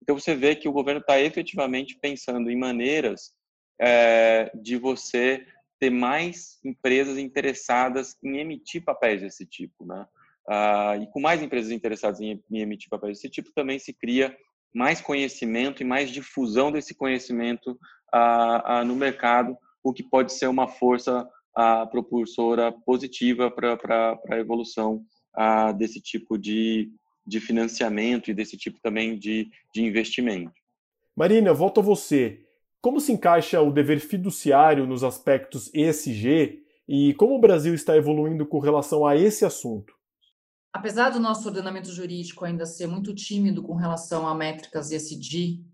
Então 0.02 0.18
você 0.18 0.34
vê 0.34 0.56
que 0.56 0.66
o 0.66 0.72
governo 0.72 1.02
está 1.02 1.20
efetivamente 1.20 1.94
pensando 2.00 2.50
em 2.50 2.56
maneiras 2.56 3.34
é, 3.78 4.50
de 4.54 4.78
você 4.78 5.46
ter 5.78 5.90
mais 5.90 6.58
empresas 6.64 7.18
interessadas 7.18 8.16
em 8.24 8.38
emitir 8.38 8.82
papéis 8.82 9.20
desse 9.20 9.44
tipo, 9.44 9.84
né? 9.84 10.06
Ah, 10.48 10.96
e 11.00 11.06
com 11.06 11.20
mais 11.20 11.42
empresas 11.42 11.70
interessadas 11.70 12.20
em, 12.20 12.42
em 12.50 12.58
emitir 12.58 12.88
papéis 12.88 13.18
desse 13.18 13.30
tipo, 13.30 13.52
também 13.54 13.78
se 13.78 13.92
cria 13.92 14.36
mais 14.74 15.00
conhecimento 15.00 15.82
e 15.82 15.84
mais 15.84 16.10
difusão 16.10 16.70
desse 16.70 16.94
conhecimento 16.94 17.78
ah, 18.12 18.78
ah, 18.78 18.84
no 18.84 18.94
mercado, 18.94 19.56
o 19.82 19.92
que 19.92 20.02
pode 20.02 20.32
ser 20.32 20.46
uma 20.46 20.68
força 20.68 21.28
propulsora 21.90 22.72
positiva 22.86 23.50
para 23.50 24.18
a 24.30 24.38
evolução 24.38 25.04
desse 25.76 26.00
tipo 26.00 26.38
de, 26.38 26.88
de 27.26 27.40
financiamento 27.40 28.30
e 28.30 28.34
desse 28.34 28.56
tipo 28.56 28.78
também 28.80 29.18
de, 29.18 29.50
de 29.74 29.82
investimento. 29.82 30.52
Marina, 31.14 31.52
volto 31.52 31.80
a 31.80 31.82
você. 31.82 32.46
Como 32.80 32.98
se 32.98 33.12
encaixa 33.12 33.60
o 33.60 33.70
dever 33.70 34.00
fiduciário 34.00 34.86
nos 34.86 35.04
aspectos 35.04 35.70
ESG 35.74 36.62
e 36.88 37.12
como 37.14 37.34
o 37.34 37.40
Brasil 37.40 37.74
está 37.74 37.94
evoluindo 37.96 38.46
com 38.46 38.58
relação 38.58 39.06
a 39.06 39.14
esse 39.16 39.44
assunto? 39.44 39.99
Apesar 40.72 41.10
do 41.10 41.20
nosso 41.20 41.48
ordenamento 41.48 41.92
jurídico 41.92 42.44
ainda 42.44 42.64
ser 42.64 42.86
muito 42.86 43.14
tímido 43.14 43.62
com 43.62 43.74
relação 43.74 44.26
a 44.26 44.34
métricas 44.34 44.90
ESG 44.90 45.64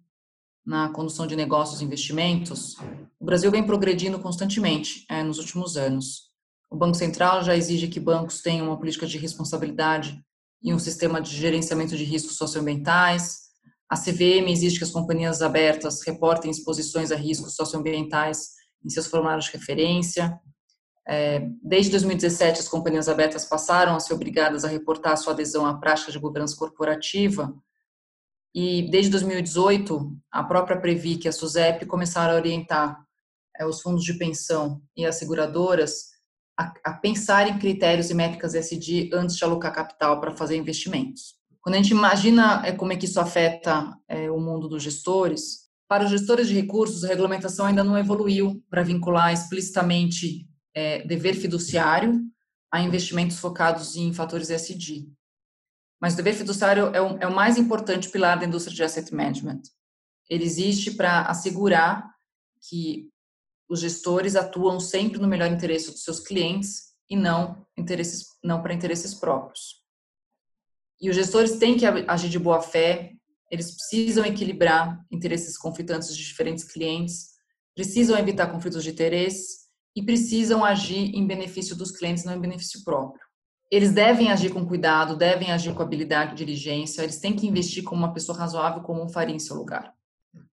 na 0.65 0.89
condução 0.89 1.27
de 1.27 1.37
negócios 1.37 1.81
e 1.81 1.85
investimentos, 1.85 2.77
o 3.21 3.25
Brasil 3.25 3.51
vem 3.51 3.65
progredindo 3.65 4.19
constantemente 4.19 5.05
é, 5.09 5.23
nos 5.23 5.39
últimos 5.39 5.77
anos. 5.77 6.31
O 6.71 6.77
Banco 6.77 6.97
Central 6.97 7.45
já 7.45 7.57
exige 7.57 7.89
que 7.89 8.01
bancos 8.01 8.41
tenham 8.41 8.67
uma 8.67 8.79
política 8.79 9.07
de 9.07 9.19
responsabilidade 9.19 10.21
e 10.63 10.75
um 10.75 10.79
sistema 10.79 11.21
de 11.21 11.37
gerenciamento 11.37 11.97
de 11.97 12.03
riscos 12.03 12.37
socioambientais, 12.37 13.47
a 13.89 13.97
CVM 13.97 14.51
exige 14.51 14.79
que 14.79 14.85
as 14.85 14.91
companhias 14.91 15.41
abertas 15.41 16.03
reportem 16.05 16.51
exposições 16.51 17.13
a 17.13 17.17
riscos 17.17 17.55
socioambientais 17.55 18.51
em 18.85 18.91
seus 18.91 19.07
formulários 19.07 19.47
de 19.47 19.53
referência. 19.53 20.41
É, 21.09 21.49
desde 21.63 21.93
2017, 21.93 22.61
as 22.61 22.69
companhias 22.69 23.09
abertas 23.09 23.45
passaram 23.45 23.95
a 23.95 24.01
ser 24.01 24.13
obrigadas 24.15 24.65
a 24.65 24.69
reportar 24.69 25.17
sua 25.17 25.33
adesão 25.33 25.65
à 25.65 25.75
prática 25.75 26.11
de 26.11 26.19
governança 26.19 26.57
corporativa. 26.57 27.55
E 28.53 28.91
desde 28.91 29.11
2018, 29.13 30.17
a 30.31 30.43
própria 30.43 30.81
Previ 30.81 31.21
e 31.25 31.29
a 31.29 31.33
SUSEP 31.33 31.87
começaram 31.87 32.35
a 32.35 32.37
orientar 32.37 32.99
é, 33.57 33.65
os 33.65 33.81
fundos 33.81 34.03
de 34.03 34.15
pensão 34.15 34.83
e 34.97 35.07
as 35.07 35.15
seguradoras 35.17 36.17
a, 36.59 36.73
a 36.85 36.93
pensar 36.95 37.47
em 37.49 37.59
critérios 37.59 38.11
e 38.11 38.15
métricas 38.15 38.55
SD 38.55 39.11
antes 39.13 39.37
de 39.37 39.45
alocar 39.45 39.73
capital 39.73 40.21
para 40.21 40.35
fazer 40.35 40.57
investimentos. 40.57 41.37
Quando 41.61 41.75
a 41.75 41.79
gente 41.79 41.91
imagina 41.91 42.67
é, 42.67 42.73
como 42.73 42.93
é 42.93 42.97
que 42.97 43.05
isso 43.05 43.21
afeta 43.21 43.97
o 44.33 44.41
mundo 44.41 44.69
dos 44.69 44.83
gestores, 44.83 45.67
para 45.89 46.05
os 46.05 46.11
gestores 46.11 46.49
de 46.49 46.55
recursos, 46.55 47.05
a 47.05 47.09
regulamentação 47.09 47.67
ainda 47.67 47.85
não 47.85 47.97
evoluiu 47.97 48.63
para 48.69 48.83
vincular 48.83 49.33
explicitamente 49.33 50.47
é, 50.77 51.03
dever 51.07 51.35
fiduciário 51.35 52.21
a 52.71 52.83
investimentos 52.83 53.39
focados 53.39 53.97
em 53.97 54.13
fatores 54.13 54.51
ESG. 54.51 55.11
Mas 55.99 56.13
o 56.13 56.17
dever 56.19 56.35
fiduciário 56.35 56.95
é 56.95 57.01
o, 57.01 57.17
é 57.17 57.27
o 57.27 57.35
mais 57.35 57.57
importante 57.57 58.11
pilar 58.11 58.39
da 58.39 58.45
indústria 58.45 58.77
de 58.77 58.85
asset 58.85 59.13
management. 59.15 59.63
Ele 60.29 60.45
existe 60.45 60.91
para 60.91 61.23
assegurar 61.23 62.07
que 62.69 63.09
os 63.67 63.81
gestores 63.81 64.37
atuam 64.37 64.79
sempre 64.79 65.19
no 65.19 65.27
melhor 65.27 65.51
interesse 65.51 65.91
dos 65.91 66.05
seus 66.05 66.21
clientes 66.21 66.95
e 67.09 67.17
não 67.17 67.67
interesses 67.77 68.27
não 68.45 68.63
para 68.63 68.75
interesses 68.75 69.15
próprios. 69.15 69.83
E 71.01 71.09
os 71.09 71.17
gestores 71.17 71.57
têm 71.57 71.79
que 71.79 71.87
agir 71.87 72.29
de 72.29 72.39
boa 72.39 72.61
fé, 72.61 73.13
eles 73.51 73.75
precisam 73.75 74.27
equilibrar 74.27 75.03
interesses 75.11 75.57
conflitantes 75.57 76.15
de 76.15 76.23
diferentes 76.23 76.65
clientes, 76.65 77.37
precisam 77.75 78.19
evitar 78.19 78.49
conflitos 78.49 78.83
de 78.85 78.91
interesse 78.91 79.66
e 79.97 80.03
precisam 80.03 80.63
agir 80.63 81.17
em 81.17 81.27
benefício 81.27 81.75
dos 81.75 81.91
clientes, 81.91 82.23
não 82.23 82.35
em 82.35 82.41
benefício 82.41 82.85
próprio. 82.85 83.25
Eles 83.71 83.93
devem 83.93 84.31
agir 84.31 84.53
com 84.53 84.67
cuidado, 84.67 85.17
devem 85.17 85.51
agir 85.51 85.75
com 85.75 85.83
habilidade 85.83 86.33
e 86.33 86.37
diligência, 86.37 87.03
eles 87.03 87.19
têm 87.19 87.35
que 87.35 87.47
investir 87.47 87.83
como 87.83 88.03
uma 88.03 88.13
pessoa 88.13 88.37
razoável, 88.37 88.83
como 88.83 89.03
um 89.03 89.09
faria 89.09 89.35
em 89.35 89.39
seu 89.39 89.57
lugar. 89.57 89.95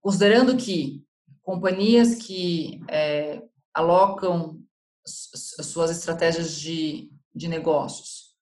Considerando 0.00 0.56
que 0.56 1.04
companhias 1.42 2.14
que 2.14 2.80
é, 2.88 3.42
alocam 3.74 4.58
suas 5.06 5.90
estratégias 5.90 6.58
de, 6.58 7.12
de 7.34 7.46
negócios 7.46 8.34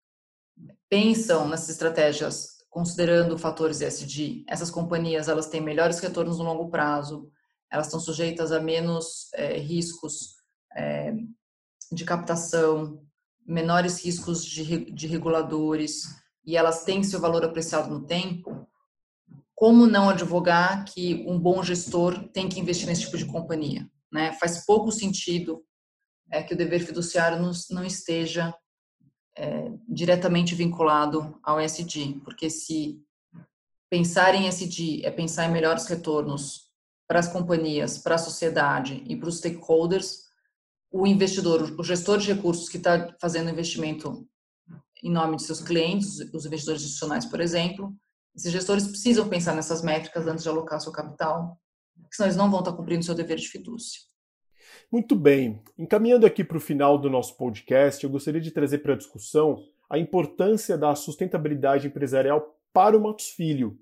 pensam 0.88 1.48
nessas 1.48 1.70
estratégias 1.70 2.62
considerando 2.70 3.36
fatores 3.36 3.80
ESG, 3.80 4.44
essas 4.48 4.70
companhias 4.70 5.28
elas 5.28 5.48
têm 5.48 5.60
melhores 5.60 5.98
retornos 5.98 6.38
no 6.38 6.44
longo 6.44 6.70
prazo, 6.70 7.28
elas 7.70 7.86
estão 7.86 7.98
sujeitas 7.98 8.52
a 8.52 8.60
menos 8.60 9.28
é, 9.34 9.58
riscos 9.58 10.41
é, 10.76 11.14
de 11.90 12.04
captação, 12.04 13.02
menores 13.46 14.04
riscos 14.04 14.44
de, 14.44 14.90
de 14.90 15.06
reguladores 15.06 16.04
e 16.44 16.56
elas 16.56 16.84
têm 16.84 17.02
seu 17.02 17.20
valor 17.20 17.44
apreciado 17.44 17.90
no 17.90 18.06
tempo, 18.06 18.66
como 19.54 19.86
não 19.86 20.10
advogar 20.10 20.84
que 20.84 21.24
um 21.28 21.38
bom 21.38 21.62
gestor 21.62 22.28
tem 22.30 22.48
que 22.48 22.58
investir 22.58 22.86
nesse 22.86 23.02
tipo 23.02 23.16
de 23.16 23.26
companhia? 23.26 23.88
Né? 24.10 24.32
Faz 24.32 24.64
pouco 24.66 24.90
sentido 24.90 25.64
é, 26.30 26.42
que 26.42 26.54
o 26.54 26.56
dever 26.56 26.80
fiduciário 26.80 27.40
não, 27.40 27.52
não 27.70 27.84
esteja 27.84 28.54
é, 29.36 29.70
diretamente 29.88 30.54
vinculado 30.54 31.38
ao 31.42 31.60
SD, 31.60 32.20
porque 32.24 32.50
se 32.50 33.00
pensar 33.88 34.34
em 34.34 34.48
SD 34.48 35.02
é 35.04 35.10
pensar 35.10 35.46
em 35.46 35.52
melhores 35.52 35.86
retornos 35.86 36.70
para 37.06 37.20
as 37.20 37.28
companhias, 37.28 37.98
para 37.98 38.14
a 38.14 38.18
sociedade 38.18 39.04
e 39.06 39.14
para 39.14 39.28
os 39.28 39.38
stakeholders, 39.38 40.21
o 40.92 41.06
investidor, 41.06 41.74
o 41.78 41.82
gestor 41.82 42.18
de 42.18 42.32
recursos 42.32 42.68
que 42.68 42.76
está 42.76 43.16
fazendo 43.20 43.50
investimento 43.50 44.28
em 45.02 45.10
nome 45.10 45.36
de 45.36 45.42
seus 45.42 45.60
clientes, 45.60 46.20
os 46.32 46.46
investidores 46.46 46.82
institucionais, 46.82 47.24
por 47.24 47.40
exemplo. 47.40 47.92
Esses 48.36 48.52
gestores 48.52 48.86
precisam 48.86 49.28
pensar 49.28 49.54
nessas 49.54 49.82
métricas 49.82 50.26
antes 50.26 50.44
de 50.44 50.48
alocar 50.48 50.80
seu 50.80 50.92
capital, 50.92 51.58
senão 52.10 52.26
eles 52.28 52.36
não 52.36 52.50
vão 52.50 52.60
estar 52.60 52.72
cumprindo 52.72 53.04
seu 53.04 53.14
dever 53.14 53.38
de 53.38 53.48
fidúcia. 53.48 54.00
Muito 54.90 55.16
bem. 55.16 55.62
Encaminhando 55.78 56.26
aqui 56.26 56.44
para 56.44 56.56
o 56.56 56.60
final 56.60 56.98
do 56.98 57.10
nosso 57.10 57.36
podcast, 57.36 58.04
eu 58.04 58.10
gostaria 58.10 58.40
de 58.40 58.50
trazer 58.50 58.78
para 58.78 58.92
a 58.92 58.96
discussão 58.96 59.64
a 59.88 59.98
importância 59.98 60.78
da 60.78 60.94
sustentabilidade 60.94 61.86
empresarial 61.86 62.58
para 62.72 62.96
o 62.96 63.02
Matos 63.02 63.28
Filho. 63.28 63.78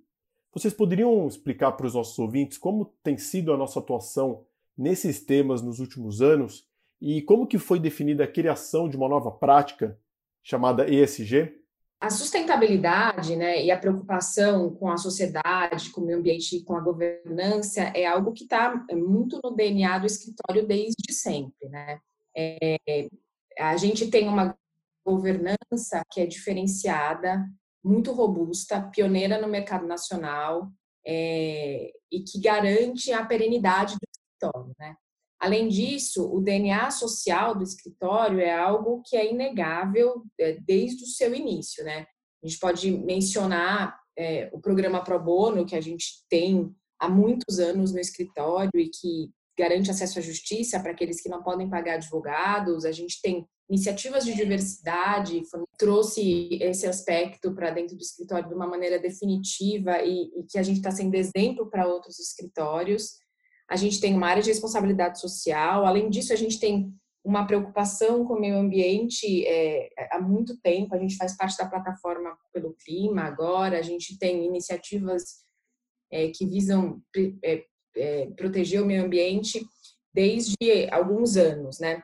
Vocês 0.52 0.72
poderiam 0.72 1.28
explicar 1.28 1.72
para 1.72 1.86
os 1.86 1.94
nossos 1.94 2.18
ouvintes 2.18 2.58
como 2.58 2.92
tem 3.02 3.16
sido 3.18 3.52
a 3.52 3.56
nossa 3.56 3.78
atuação 3.78 4.44
nesses 4.76 5.24
temas 5.24 5.62
nos 5.62 5.78
últimos 5.78 6.22
anos 6.22 6.69
e 7.00 7.22
como 7.22 7.46
que 7.46 7.58
foi 7.58 7.80
definida 7.80 8.24
a 8.24 8.30
criação 8.30 8.88
de 8.88 8.96
uma 8.96 9.08
nova 9.08 9.30
prática 9.30 9.98
chamada 10.42 10.88
ESG? 10.88 11.58
A 12.00 12.10
sustentabilidade 12.10 13.36
né, 13.36 13.62
e 13.62 13.70
a 13.70 13.78
preocupação 13.78 14.74
com 14.74 14.90
a 14.90 14.96
sociedade, 14.96 15.90
com 15.90 16.00
o 16.00 16.04
meio 16.04 16.18
ambiente 16.18 16.56
e 16.56 16.64
com 16.64 16.74
a 16.74 16.80
governança 16.80 17.82
é 17.94 18.06
algo 18.06 18.32
que 18.32 18.44
está 18.44 18.86
muito 18.92 19.38
no 19.42 19.50
DNA 19.50 19.98
do 19.98 20.06
escritório 20.06 20.66
desde 20.66 21.12
sempre. 21.12 21.68
Né? 21.68 22.00
É, 22.34 22.76
a 23.58 23.76
gente 23.76 24.10
tem 24.10 24.28
uma 24.28 24.56
governança 25.04 26.02
que 26.10 26.20
é 26.20 26.26
diferenciada, 26.26 27.46
muito 27.84 28.12
robusta, 28.12 28.80
pioneira 28.92 29.40
no 29.40 29.48
mercado 29.48 29.86
nacional 29.86 30.70
é, 31.06 31.92
e 32.10 32.20
que 32.20 32.40
garante 32.40 33.12
a 33.12 33.24
perenidade 33.24 33.94
do 33.94 34.06
escritório. 34.10 34.74
Né? 34.78 34.96
Além 35.40 35.68
disso, 35.68 36.30
o 36.30 36.40
DNA 36.40 36.90
social 36.90 37.54
do 37.54 37.64
escritório 37.64 38.40
é 38.40 38.54
algo 38.54 39.02
que 39.06 39.16
é 39.16 39.32
inegável 39.32 40.22
é, 40.38 40.58
desde 40.60 41.02
o 41.04 41.06
seu 41.06 41.34
início, 41.34 41.82
né? 41.82 42.06
A 42.42 42.46
gente 42.46 42.58
pode 42.58 42.90
mencionar 42.90 43.98
é, 44.16 44.50
o 44.52 44.60
programa 44.60 45.02
Pro 45.02 45.18
Bono, 45.18 45.64
que 45.64 45.74
a 45.74 45.80
gente 45.80 46.26
tem 46.28 46.70
há 46.98 47.08
muitos 47.08 47.58
anos 47.58 47.92
no 47.92 47.98
escritório 47.98 48.78
e 48.78 48.90
que 48.90 49.30
garante 49.58 49.90
acesso 49.90 50.18
à 50.18 50.22
justiça 50.22 50.78
para 50.78 50.92
aqueles 50.92 51.22
que 51.22 51.28
não 51.28 51.42
podem 51.42 51.68
pagar 51.68 51.94
advogados. 51.94 52.84
A 52.84 52.92
gente 52.92 53.20
tem 53.22 53.46
iniciativas 53.68 54.24
de 54.24 54.34
diversidade, 54.34 55.42
trouxe 55.78 56.58
esse 56.60 56.86
aspecto 56.86 57.54
para 57.54 57.70
dentro 57.70 57.96
do 57.96 58.02
escritório 58.02 58.48
de 58.48 58.54
uma 58.54 58.66
maneira 58.66 58.98
definitiva 58.98 60.02
e, 60.02 60.30
e 60.36 60.44
que 60.48 60.58
a 60.58 60.62
gente 60.62 60.78
está 60.78 60.90
sendo 60.90 61.14
exemplo 61.14 61.70
para 61.70 61.86
outros 61.86 62.18
escritórios 62.18 63.12
a 63.70 63.76
gente 63.76 64.00
tem 64.00 64.14
uma 64.14 64.26
área 64.26 64.42
de 64.42 64.48
responsabilidade 64.48 65.20
social, 65.20 65.86
além 65.86 66.10
disso, 66.10 66.32
a 66.32 66.36
gente 66.36 66.58
tem 66.58 66.92
uma 67.24 67.46
preocupação 67.46 68.24
com 68.24 68.34
o 68.34 68.40
meio 68.40 68.56
ambiente 68.56 69.46
é, 69.46 69.90
há 70.10 70.20
muito 70.20 70.58
tempo, 70.60 70.94
a 70.94 70.98
gente 70.98 71.16
faz 71.16 71.36
parte 71.36 71.56
da 71.56 71.68
plataforma 71.68 72.36
pelo 72.52 72.74
clima 72.74 73.22
agora, 73.22 73.78
a 73.78 73.82
gente 73.82 74.18
tem 74.18 74.44
iniciativas 74.44 75.44
é, 76.10 76.28
que 76.28 76.44
visam 76.44 77.00
é, 77.44 77.64
é, 77.94 78.26
proteger 78.36 78.82
o 78.82 78.86
meio 78.86 79.04
ambiente 79.04 79.64
desde 80.12 80.56
alguns 80.90 81.36
anos, 81.36 81.78
né? 81.78 82.02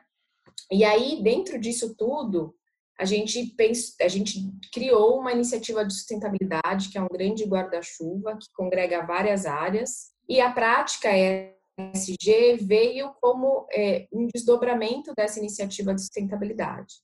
E 0.71 0.85
aí, 0.85 1.21
dentro 1.21 1.59
disso 1.59 1.95
tudo, 1.97 2.55
a 2.97 3.03
gente, 3.03 3.45
pensa, 3.57 3.93
a 4.01 4.07
gente 4.07 4.39
criou 4.73 5.19
uma 5.19 5.33
iniciativa 5.33 5.83
de 5.85 5.93
sustentabilidade, 5.93 6.89
que 6.89 6.97
é 6.97 7.01
um 7.01 7.09
grande 7.09 7.43
guarda-chuva, 7.43 8.37
que 8.37 8.47
congrega 8.53 9.05
várias 9.05 9.45
áreas, 9.45 10.11
e 10.29 10.39
a 10.39 10.51
prática 10.51 11.09
é 11.09 11.56
ESG 11.77 12.57
veio 12.61 13.13
como 13.21 13.67
é, 13.71 14.07
um 14.11 14.27
desdobramento 14.33 15.13
dessa 15.15 15.39
iniciativa 15.39 15.93
de 15.93 16.01
sustentabilidade. 16.01 16.95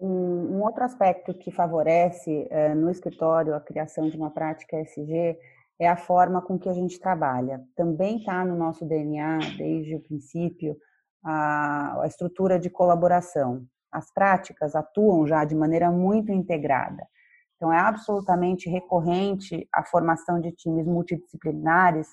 Um, 0.00 0.56
um 0.56 0.62
outro 0.62 0.84
aspecto 0.84 1.34
que 1.34 1.50
favorece 1.50 2.46
é, 2.50 2.74
no 2.74 2.90
escritório 2.90 3.54
a 3.54 3.60
criação 3.60 4.08
de 4.08 4.16
uma 4.16 4.30
prática 4.30 4.80
ESG 4.80 5.36
é 5.78 5.88
a 5.88 5.96
forma 5.96 6.40
com 6.40 6.58
que 6.58 6.68
a 6.68 6.72
gente 6.72 7.00
trabalha. 7.00 7.60
Também 7.74 8.18
está 8.18 8.44
no 8.44 8.56
nosso 8.56 8.84
DNA, 8.84 9.38
desde 9.58 9.96
o 9.96 10.00
princípio, 10.00 10.76
a, 11.24 12.02
a 12.02 12.06
estrutura 12.06 12.58
de 12.58 12.70
colaboração. 12.70 13.64
As 13.90 14.12
práticas 14.12 14.76
atuam 14.76 15.26
já 15.26 15.44
de 15.44 15.54
maneira 15.54 15.90
muito 15.90 16.30
integrada. 16.30 17.04
Então, 17.56 17.72
é 17.72 17.78
absolutamente 17.78 18.68
recorrente 18.68 19.68
a 19.72 19.84
formação 19.84 20.40
de 20.40 20.52
times 20.52 20.86
multidisciplinares 20.86 22.08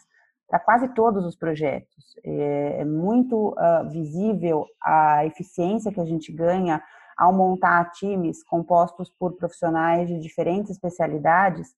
para 0.52 0.60
quase 0.60 0.90
todos 0.90 1.26
os 1.26 1.34
projetos. 1.34 2.14
É, 2.26 2.82
é 2.82 2.86
muito 2.86 3.52
uh, 3.52 3.90
visível 3.90 4.66
a 4.84 5.26
eficiência 5.26 5.94
que 5.94 6.02
a 6.02 6.06
gente 6.06 6.30
ganha 6.30 6.84
ao 7.18 7.32
montar 7.32 7.90
times 7.92 8.44
compostos 8.44 9.10
por 9.10 9.38
profissionais 9.38 10.10
de 10.10 10.20
diferentes 10.20 10.72
especialidades 10.72 11.74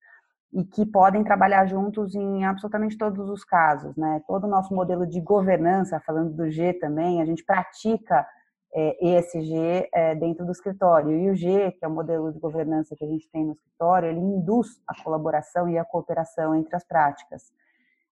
e 0.52 0.64
que 0.64 0.88
podem 0.88 1.24
trabalhar 1.24 1.68
juntos 1.68 2.16
em 2.16 2.46
absolutamente 2.46 2.98
todos 2.98 3.30
os 3.30 3.44
casos, 3.46 3.96
né? 3.96 4.24
Todo 4.28 4.46
o 4.46 4.50
nosso 4.50 4.74
modelo 4.74 5.06
de 5.06 5.22
governança, 5.22 6.02
falando 6.04 6.34
do 6.34 6.50
G 6.50 6.74
também, 6.74 7.22
a 7.22 7.26
gente 7.26 7.44
pratica 7.46 8.26
é, 8.74 9.20
ESG 9.20 9.88
é, 9.94 10.16
dentro 10.16 10.46
do 10.46 10.52
escritório. 10.52 11.12
E 11.12 11.30
o 11.30 11.36
G, 11.36 11.72
que 11.74 11.86
é 11.86 11.88
o 11.88 11.92
modelo 11.92 12.32
de 12.32 12.40
governança 12.40 12.96
que 12.96 13.06
a 13.06 13.08
gente 13.08 13.30
tem 13.30 13.46
no 13.46 13.54
escritório, 13.54 14.10
ele 14.10 14.20
induz 14.20 14.82
a 14.88 15.00
colaboração 15.04 15.70
e 15.70 15.78
a 15.78 15.86
cooperação 15.86 16.56
entre 16.56 16.76
as 16.76 16.84
práticas. 16.84 17.52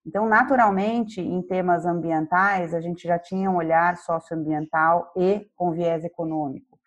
Então, 0.08 0.26
naturalmente, 0.26 1.20
em 1.20 1.42
temas 1.42 1.86
ambientais, 1.86 2.74
a 2.74 2.80
gente 2.80 3.06
já 3.06 3.20
tinha 3.20 3.52
um 3.52 3.58
olhar 3.58 3.98
socioambiental 3.98 5.12
e 5.18 5.46
com 5.54 5.74
viés 5.74 6.06
econômico. 6.06 6.80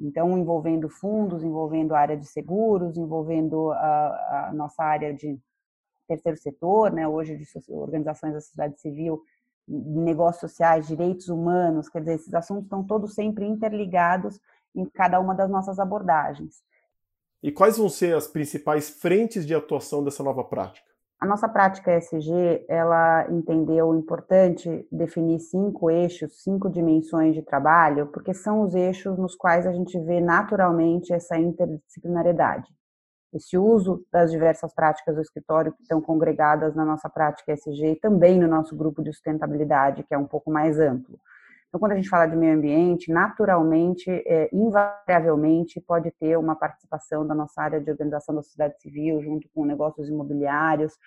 Então, 0.00 0.38
envolvendo 0.38 0.88
fundos, 0.88 1.42
envolvendo 1.42 1.92
a 1.92 1.98
área 1.98 2.16
de 2.16 2.24
seguros, 2.24 2.96
envolvendo 2.96 3.72
a, 3.72 4.46
a 4.50 4.52
nossa 4.54 4.84
área 4.84 5.12
de 5.12 5.36
terceiro 6.06 6.38
setor, 6.38 6.92
né, 6.92 7.06
hoje 7.08 7.36
de 7.36 7.44
organizações 7.72 8.32
da 8.32 8.40
sociedade 8.40 8.80
civil, 8.80 9.24
negócios 9.66 10.48
sociais, 10.48 10.86
direitos 10.86 11.28
humanos, 11.28 11.88
quer 11.88 11.98
dizer, 11.98 12.14
esses 12.14 12.32
assuntos 12.32 12.64
estão 12.64 12.84
todos 12.84 13.12
sempre 13.12 13.44
interligados 13.44 14.40
em 14.72 14.86
cada 14.86 15.18
uma 15.18 15.34
das 15.34 15.50
nossas 15.50 15.80
abordagens. 15.80 16.62
E 17.42 17.50
quais 17.50 17.76
vão 17.76 17.88
ser 17.88 18.14
as 18.14 18.28
principais 18.28 18.88
frentes 18.88 19.44
de 19.44 19.52
atuação 19.52 20.04
dessa 20.04 20.22
nova 20.22 20.44
prática? 20.44 20.88
A 21.20 21.26
nossa 21.26 21.48
prática 21.48 21.96
ESG, 21.96 22.64
ela 22.68 23.26
entendeu 23.28 23.92
importante 23.92 24.86
definir 24.90 25.40
cinco 25.40 25.90
eixos, 25.90 26.44
cinco 26.44 26.70
dimensões 26.70 27.34
de 27.34 27.42
trabalho, 27.42 28.06
porque 28.06 28.32
são 28.32 28.62
os 28.62 28.72
eixos 28.72 29.18
nos 29.18 29.34
quais 29.34 29.66
a 29.66 29.72
gente 29.72 29.98
vê 29.98 30.20
naturalmente 30.20 31.12
essa 31.12 31.36
interdisciplinariedade. 31.36 32.72
Esse 33.34 33.58
uso 33.58 34.06
das 34.12 34.30
diversas 34.30 34.72
práticas 34.72 35.16
do 35.16 35.20
escritório 35.20 35.72
que 35.72 35.82
estão 35.82 36.00
congregadas 36.00 36.76
na 36.76 36.84
nossa 36.84 37.10
prática 37.10 37.52
ESG 37.52 37.92
e 37.92 37.96
também 37.96 38.38
no 38.38 38.46
nosso 38.46 38.76
grupo 38.76 39.02
de 39.02 39.12
sustentabilidade, 39.12 40.04
que 40.04 40.14
é 40.14 40.18
um 40.18 40.26
pouco 40.26 40.52
mais 40.52 40.78
amplo. 40.78 41.18
Então, 41.68 41.78
quando 41.78 41.92
a 41.92 41.96
gente 41.96 42.08
fala 42.08 42.26
de 42.26 42.34
meio 42.34 42.56
ambiente, 42.56 43.12
naturalmente, 43.12 44.10
é, 44.10 44.48
invariavelmente, 44.52 45.80
pode 45.80 46.10
ter 46.12 46.36
uma 46.38 46.56
participação 46.56 47.26
da 47.26 47.34
nossa 47.34 47.60
área 47.60 47.78
de 47.78 47.90
organização 47.90 48.34
da 48.34 48.42
sociedade 48.42 48.80
civil, 48.80 49.20
junto 49.22 49.46
com 49.54 49.66
negócios 49.66 50.08
imobiliários, 50.08 50.98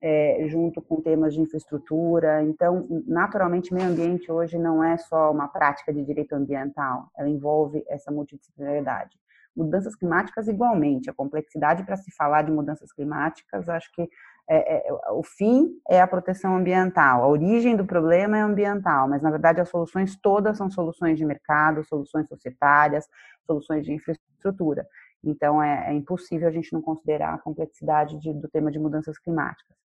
é, 0.00 0.44
junto 0.48 0.82
com 0.82 1.00
temas 1.00 1.34
de 1.34 1.40
infraestrutura. 1.40 2.42
Então, 2.42 2.86
naturalmente, 3.06 3.72
meio 3.72 3.88
ambiente 3.88 4.30
hoje 4.30 4.58
não 4.58 4.82
é 4.82 4.96
só 4.96 5.30
uma 5.30 5.46
prática 5.46 5.92
de 5.92 6.04
direito 6.04 6.34
ambiental, 6.34 7.10
ela 7.16 7.28
envolve 7.28 7.84
essa 7.88 8.10
multidisciplinaridade. 8.10 9.16
Mudanças 9.56 9.94
climáticas, 9.96 10.48
igualmente, 10.48 11.10
a 11.10 11.14
complexidade 11.14 11.84
para 11.84 11.96
se 11.96 12.12
falar 12.14 12.42
de 12.42 12.50
mudanças 12.50 12.92
climáticas, 12.92 13.68
acho 13.68 13.92
que 13.92 14.08
é, 14.48 14.88
é, 14.88 14.92
o 15.12 15.22
fim 15.22 15.68
é 15.88 16.00
a 16.00 16.06
proteção 16.06 16.56
ambiental, 16.56 17.22
a 17.22 17.28
origem 17.28 17.76
do 17.76 17.84
problema 17.84 18.38
é 18.38 18.40
ambiental, 18.40 19.06
mas 19.06 19.22
na 19.22 19.30
verdade 19.30 19.60
as 19.60 19.68
soluções 19.68 20.16
todas 20.16 20.56
são 20.56 20.70
soluções 20.70 21.18
de 21.18 21.24
mercado, 21.24 21.84
soluções 21.84 22.26
societárias, 22.28 23.06
soluções 23.46 23.84
de 23.84 23.92
infraestrutura. 23.92 24.86
Então 25.22 25.62
é, 25.62 25.90
é 25.90 25.92
impossível 25.92 26.48
a 26.48 26.50
gente 26.50 26.72
não 26.72 26.80
considerar 26.80 27.34
a 27.34 27.38
complexidade 27.38 28.18
de, 28.18 28.32
do 28.32 28.48
tema 28.48 28.70
de 28.70 28.78
mudanças 28.78 29.18
climáticas. 29.18 29.76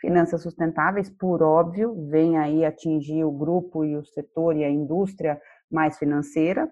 Finanças 0.00 0.42
sustentáveis, 0.42 1.10
por 1.10 1.42
óbvio, 1.42 2.08
vem 2.08 2.38
aí 2.38 2.64
atingir 2.64 3.24
o 3.24 3.30
grupo 3.30 3.84
e 3.84 3.96
o 3.96 4.04
setor 4.04 4.56
e 4.56 4.64
a 4.64 4.70
indústria 4.70 5.40
mais 5.70 5.98
financeira. 5.98 6.70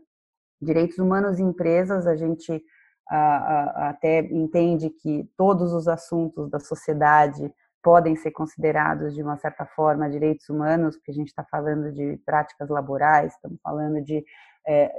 Direitos 0.60 0.98
humanos 0.98 1.38
e 1.38 1.42
empresas, 1.42 2.06
a 2.06 2.16
gente 2.16 2.62
até 3.08 4.20
entende 4.20 4.90
que 4.90 5.28
todos 5.36 5.72
os 5.72 5.88
assuntos 5.88 6.50
da 6.50 6.60
sociedade 6.60 7.52
podem 7.82 8.16
ser 8.16 8.32
considerados 8.32 9.14
de 9.14 9.22
uma 9.22 9.36
certa 9.36 9.64
forma 9.64 10.10
direitos 10.10 10.48
humanos, 10.48 10.96
porque 10.96 11.10
a 11.10 11.14
gente 11.14 11.28
está 11.28 11.44
falando 11.44 11.92
de 11.92 12.18
práticas 12.26 12.68
laborais, 12.68 13.32
estamos 13.32 13.58
falando 13.62 14.02
de 14.02 14.24
é, 14.66 14.92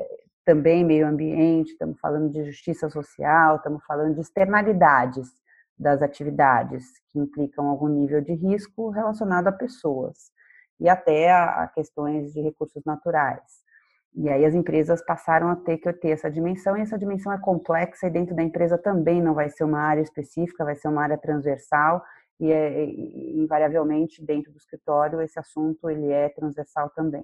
também 0.45 0.83
meio 0.83 1.07
ambiente, 1.07 1.71
estamos 1.71 1.99
falando 1.99 2.31
de 2.31 2.43
justiça 2.45 2.89
social, 2.89 3.57
estamos 3.57 3.83
falando 3.85 4.15
de 4.15 4.21
externalidades 4.21 5.29
das 5.77 6.01
atividades 6.01 6.85
que 7.11 7.19
implicam 7.19 7.67
algum 7.67 7.87
nível 7.87 8.21
de 8.21 8.33
risco 8.33 8.89
relacionado 8.89 9.47
a 9.47 9.51
pessoas 9.51 10.31
e 10.79 10.89
até 10.89 11.31
a, 11.31 11.63
a 11.63 11.67
questões 11.67 12.33
de 12.33 12.41
recursos 12.41 12.83
naturais. 12.85 13.68
E 14.15 14.27
aí 14.29 14.43
as 14.43 14.55
empresas 14.55 15.03
passaram 15.05 15.49
a 15.49 15.55
ter 15.55 15.77
que 15.77 15.91
ter 15.93 16.09
essa 16.09 16.29
dimensão, 16.29 16.75
e 16.75 16.81
essa 16.81 16.97
dimensão 16.97 17.31
é 17.31 17.39
complexa, 17.39 18.07
e 18.07 18.09
dentro 18.09 18.35
da 18.35 18.43
empresa 18.43 18.77
também 18.77 19.21
não 19.21 19.33
vai 19.33 19.49
ser 19.49 19.63
uma 19.63 19.79
área 19.79 20.01
específica, 20.01 20.65
vai 20.65 20.75
ser 20.75 20.87
uma 20.87 21.03
área 21.03 21.17
transversal, 21.17 22.03
e, 22.39 22.51
é, 22.51 22.85
invariavelmente 22.85 24.23
dentro 24.25 24.51
do 24.51 24.57
escritório 24.57 25.21
esse 25.21 25.37
assunto 25.37 25.89
ele 25.89 26.11
é 26.11 26.29
transversal 26.29 26.89
também. 26.91 27.23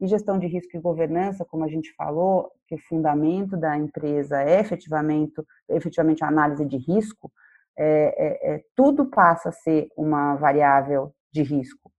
E 0.00 0.06
gestão 0.06 0.38
de 0.38 0.46
risco 0.46 0.76
e 0.76 0.80
governança, 0.80 1.44
como 1.44 1.64
a 1.64 1.68
gente 1.68 1.94
falou, 1.94 2.50
que 2.66 2.74
o 2.74 2.82
fundamento 2.88 3.56
da 3.56 3.76
empresa 3.76 4.42
é 4.42 4.58
efetivamente, 4.58 5.34
efetivamente 5.68 6.24
a 6.24 6.28
análise 6.28 6.64
de 6.64 6.76
risco, 6.76 7.30
é, 7.78 8.14
é, 8.16 8.54
é, 8.54 8.64
tudo 8.76 9.06
passa 9.06 9.48
a 9.48 9.52
ser 9.52 9.88
uma 9.96 10.34
variável 10.36 11.14
de 11.32 11.42
risco. 11.42 11.90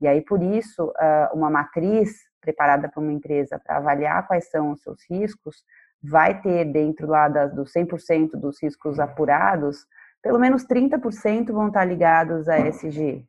E 0.00 0.06
aí, 0.08 0.20
por 0.20 0.42
isso, 0.42 0.92
uma 1.32 1.48
matriz 1.48 2.10
preparada 2.42 2.88
para 2.88 3.00
uma 3.00 3.12
empresa 3.12 3.58
para 3.58 3.78
avaliar 3.78 4.26
quais 4.26 4.50
são 4.50 4.72
os 4.72 4.82
seus 4.82 4.98
riscos, 5.08 5.64
vai 6.02 6.42
ter 6.42 6.64
dentro 6.66 7.06
lá 7.06 7.28
das, 7.28 7.54
dos 7.54 7.72
100% 7.72 8.32
dos 8.32 8.60
riscos 8.60 8.98
apurados, 8.98 9.86
pelo 10.20 10.38
menos 10.38 10.66
30% 10.66 11.52
vão 11.52 11.68
estar 11.68 11.84
ligados 11.84 12.48
a 12.48 12.58
ESG. 12.58 13.24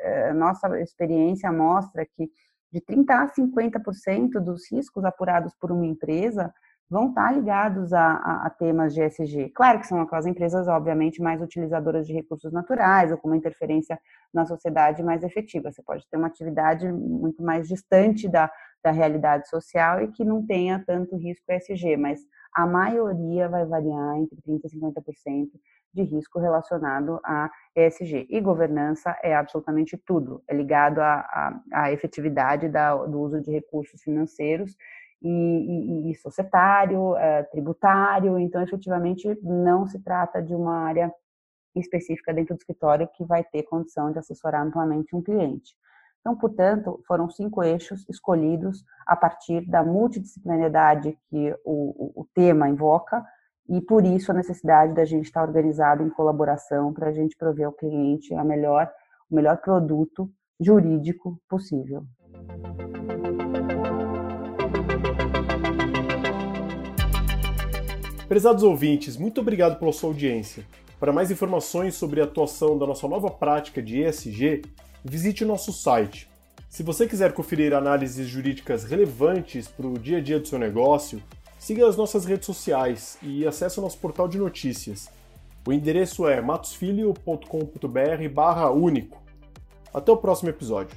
É, 0.00 0.32
nossa 0.32 0.80
experiência 0.80 1.50
mostra 1.50 2.04
que 2.04 2.30
de 2.70 2.80
30% 2.80 3.10
a 3.10 3.28
50% 3.28 4.40
dos 4.40 4.70
riscos 4.70 5.04
apurados 5.04 5.54
por 5.58 5.72
uma 5.72 5.86
empresa 5.86 6.52
vão 6.90 7.08
estar 7.08 7.32
ligados 7.32 7.92
a, 7.92 8.12
a, 8.12 8.46
a, 8.46 8.50
temas 8.50 8.94
de 8.94 9.02
ESG. 9.02 9.50
Claro 9.50 9.80
que 9.80 9.86
são 9.86 10.00
aquelas 10.00 10.26
empresas, 10.26 10.66
obviamente, 10.68 11.20
mais 11.20 11.40
utilizadoras 11.42 12.06
de 12.06 12.14
recursos 12.14 12.50
naturais 12.52 13.12
ou 13.12 13.18
com 13.18 13.28
uma 13.28 13.36
interferência 13.36 13.98
na 14.32 14.46
sociedade 14.46 15.02
mais 15.02 15.22
efetiva. 15.22 15.70
Você 15.70 15.82
pode 15.82 16.08
ter 16.08 16.16
uma 16.16 16.28
atividade 16.28 16.90
muito 16.90 17.42
mais 17.42 17.68
distante 17.68 18.28
da, 18.28 18.50
da 18.82 18.90
realidade 18.90 19.48
social 19.48 20.02
e 20.02 20.08
que 20.08 20.24
não 20.24 20.46
tenha 20.46 20.82
tanto 20.86 21.16
risco 21.16 21.52
ESG, 21.52 21.96
mas 21.96 22.20
a 22.54 22.66
maioria 22.66 23.48
vai 23.48 23.66
variar 23.66 24.16
entre 24.16 24.38
30% 24.40 24.60
e 24.64 24.80
50% 24.80 25.48
de 25.92 26.02
risco 26.02 26.38
relacionado 26.38 27.20
a 27.24 27.50
ESG. 27.74 28.26
E 28.30 28.40
governança 28.40 29.16
é 29.22 29.34
absolutamente 29.34 29.96
tudo, 29.96 30.42
é 30.48 30.54
ligado 30.54 31.00
à, 31.00 31.60
à, 31.72 31.92
efetividade 31.92 32.68
da, 32.68 32.94
do 32.94 33.20
uso 33.20 33.40
de 33.40 33.50
recursos 33.50 34.02
financeiros 34.02 34.76
e, 35.22 35.28
e, 35.28 36.10
e 36.10 36.14
societário, 36.14 37.16
é, 37.16 37.42
tributário, 37.44 38.38
então 38.38 38.62
efetivamente 38.62 39.38
não 39.42 39.86
se 39.86 39.98
trata 40.00 40.42
de 40.42 40.54
uma 40.54 40.78
área 40.78 41.12
específica 41.74 42.32
dentro 42.32 42.54
do 42.54 42.58
escritório 42.58 43.08
que 43.14 43.24
vai 43.24 43.44
ter 43.44 43.62
condição 43.64 44.10
de 44.10 44.18
assessorar 44.18 44.64
amplamente 44.64 45.14
um 45.14 45.22
cliente. 45.22 45.74
Então, 46.20 46.36
portanto, 46.36 47.00
foram 47.06 47.30
cinco 47.30 47.62
eixos 47.62 48.04
escolhidos 48.08 48.84
a 49.06 49.16
partir 49.16 49.66
da 49.68 49.84
multidisciplinaridade 49.84 51.16
que 51.30 51.52
o, 51.64 52.12
o, 52.16 52.22
o 52.22 52.28
tema 52.34 52.68
invoca, 52.68 53.24
e 53.68 53.80
por 53.80 54.04
isso 54.04 54.30
a 54.30 54.34
necessidade 54.34 54.94
da 54.94 55.04
gente 55.04 55.26
estar 55.26 55.42
organizado 55.42 56.02
em 56.02 56.10
colaboração 56.10 56.92
para 56.92 57.08
a 57.08 57.12
gente 57.12 57.36
prover 57.36 57.66
ao 57.66 57.72
cliente 57.72 58.34
a 58.34 58.42
melhor, 58.42 58.90
o 59.30 59.34
melhor 59.34 59.58
produto 59.58 60.30
jurídico 60.60 61.40
possível. 61.48 62.04
Prezados 68.28 68.62
ouvintes, 68.62 69.16
muito 69.16 69.40
obrigado 69.40 69.78
pela 69.78 69.92
sua 69.92 70.10
audiência. 70.10 70.64
Para 71.00 71.12
mais 71.12 71.30
informações 71.30 71.94
sobre 71.94 72.20
a 72.20 72.24
atuação 72.24 72.76
da 72.76 72.86
nossa 72.86 73.08
nova 73.08 73.30
prática 73.30 73.82
de 73.82 74.02
ESG, 74.02 74.62
visite 75.04 75.44
o 75.44 75.46
nosso 75.46 75.72
site. 75.72 76.28
Se 76.68 76.82
você 76.82 77.06
quiser 77.06 77.32
conferir 77.32 77.72
análises 77.72 78.28
jurídicas 78.28 78.84
relevantes 78.84 79.66
para 79.66 79.86
o 79.86 79.98
dia 79.98 80.18
a 80.18 80.20
dia 80.20 80.38
do 80.38 80.46
seu 80.46 80.58
negócio, 80.58 81.22
Siga 81.58 81.88
as 81.88 81.96
nossas 81.96 82.24
redes 82.24 82.46
sociais 82.46 83.18
e 83.20 83.44
acesse 83.46 83.80
o 83.80 83.82
nosso 83.82 83.98
portal 83.98 84.28
de 84.28 84.38
notícias. 84.38 85.10
O 85.66 85.72
endereço 85.72 86.26
é 86.28 86.40
matosfilho.com.br 86.40 88.28
barra 88.32 88.70
único. 88.70 89.20
Até 89.92 90.12
o 90.12 90.16
próximo 90.16 90.50
episódio. 90.50 90.96